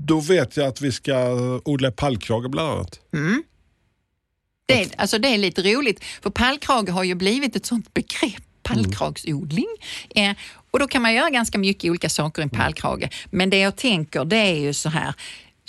då 0.06 0.20
vet 0.20 0.58
jag 0.58 0.68
att 0.68 0.82
vi 0.82 0.92
ska 0.92 1.16
odla 1.66 1.92
pallkrage 1.92 2.50
bland 2.50 2.70
annat. 2.72 3.00
Mm. 3.14 3.44
Det, 4.66 4.82
är- 4.82 4.90
alltså 4.98 5.18
det 5.20 5.28
är 5.28 5.38
lite 5.38 5.62
roligt, 5.62 6.04
för 6.24 6.30
pallkrage 6.30 6.90
har 6.90 7.04
ju 7.04 7.16
blivit 7.16 7.56
ett 7.56 7.66
sånt 7.66 7.94
begrepp, 7.94 8.44
pallkragsodling. 8.64 9.68
Eh, 10.16 10.32
och 10.72 10.80
då 10.80 10.88
kan 10.88 11.02
man 11.02 11.14
göra 11.14 11.30
ganska 11.30 11.58
mycket 11.58 11.90
olika 11.90 12.10
saker 12.10 12.42
i 12.42 12.44
en 12.44 12.50
pallkrage. 12.50 13.10
Men 13.32 13.50
det 13.50 13.60
jag 13.60 13.76
tänker 13.76 14.26
det 14.26 14.38
är 14.38 14.60
ju 14.60 14.74
så 14.74 14.90
här, 14.90 15.14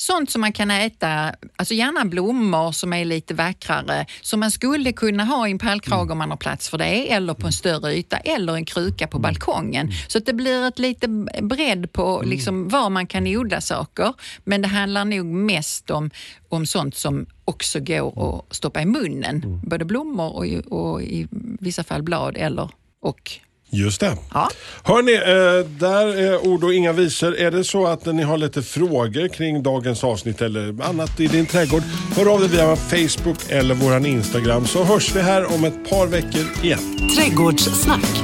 Sånt 0.02 0.30
som 0.30 0.40
man 0.40 0.52
kan 0.52 0.70
äta, 0.70 1.34
alltså 1.56 1.74
gärna 1.74 2.04
blommor 2.04 2.72
som 2.72 2.92
är 2.92 3.04
lite 3.04 3.34
vackrare, 3.34 4.06
som 4.20 4.40
man 4.40 4.50
skulle 4.50 4.92
kunna 4.92 5.24
ha 5.24 5.48
i 5.48 5.50
en 5.50 5.58
pallkrage 5.58 6.10
om 6.10 6.18
man 6.18 6.30
har 6.30 6.36
plats 6.36 6.68
för 6.68 6.78
det, 6.78 7.12
eller 7.12 7.34
på 7.34 7.46
en 7.46 7.52
större 7.52 7.94
yta, 7.94 8.16
eller 8.16 8.54
en 8.54 8.64
kruka 8.64 9.06
på 9.06 9.18
balkongen. 9.18 9.92
Så 10.08 10.18
att 10.18 10.26
det 10.26 10.32
blir 10.32 10.68
ett 10.68 10.78
lite 10.78 11.08
bredd 11.42 11.92
på 11.92 12.22
liksom 12.24 12.68
var 12.68 12.90
man 12.90 13.06
kan 13.06 13.26
odla 13.26 13.60
saker. 13.60 14.14
Men 14.44 14.62
det 14.62 14.68
handlar 14.68 15.04
nog 15.04 15.26
mest 15.26 15.90
om, 15.90 16.10
om 16.48 16.66
sånt 16.66 16.96
som 16.96 17.26
också 17.44 17.80
går 17.80 18.38
att 18.38 18.54
stoppa 18.54 18.82
i 18.82 18.86
munnen. 18.86 19.60
Både 19.64 19.84
blommor 19.84 20.36
och, 20.36 20.72
och 20.78 21.02
i 21.02 21.28
vissa 21.60 21.84
fall 21.84 22.02
blad 22.02 22.36
eller 22.36 22.70
och 23.00 23.30
Just 23.74 24.00
det. 24.00 24.16
Ja. 24.34 24.50
Hörni, 24.82 25.14
eh, 25.14 25.66
där 25.66 26.06
är 26.06 26.46
ord 26.46 26.64
och 26.64 26.74
inga 26.74 26.92
visor. 26.92 27.36
Är 27.36 27.50
det 27.50 27.64
så 27.64 27.86
att 27.86 28.06
ni 28.06 28.22
har 28.22 28.38
lite 28.38 28.62
frågor 28.62 29.28
kring 29.28 29.62
dagens 29.62 30.04
avsnitt 30.04 30.42
eller 30.42 30.82
annat 30.82 31.20
i 31.20 31.26
din 31.26 31.46
trädgård, 31.46 31.82
hör 32.16 32.34
av 32.34 32.40
dig 32.40 32.48
via 32.48 32.76
Facebook 32.76 33.50
eller 33.50 33.74
våran 33.74 34.06
Instagram 34.06 34.66
så 34.66 34.84
hörs 34.84 35.16
vi 35.16 35.20
här 35.20 35.54
om 35.54 35.64
ett 35.64 35.90
par 35.90 36.06
veckor 36.06 36.46
igen. 36.62 37.08
Trädgårdssnack. 37.16 38.22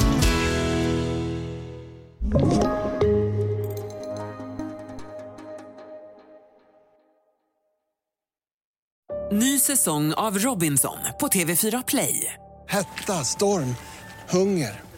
Ny 9.33 9.59
säsong 9.59 10.13
av 10.13 10.39
Robinson 10.39 10.99
på 11.21 11.27
TV4 11.29 11.85
Play. 11.87 12.33
Hetta, 12.69 13.13
storm, 13.25 13.75
hunger. 14.29 14.88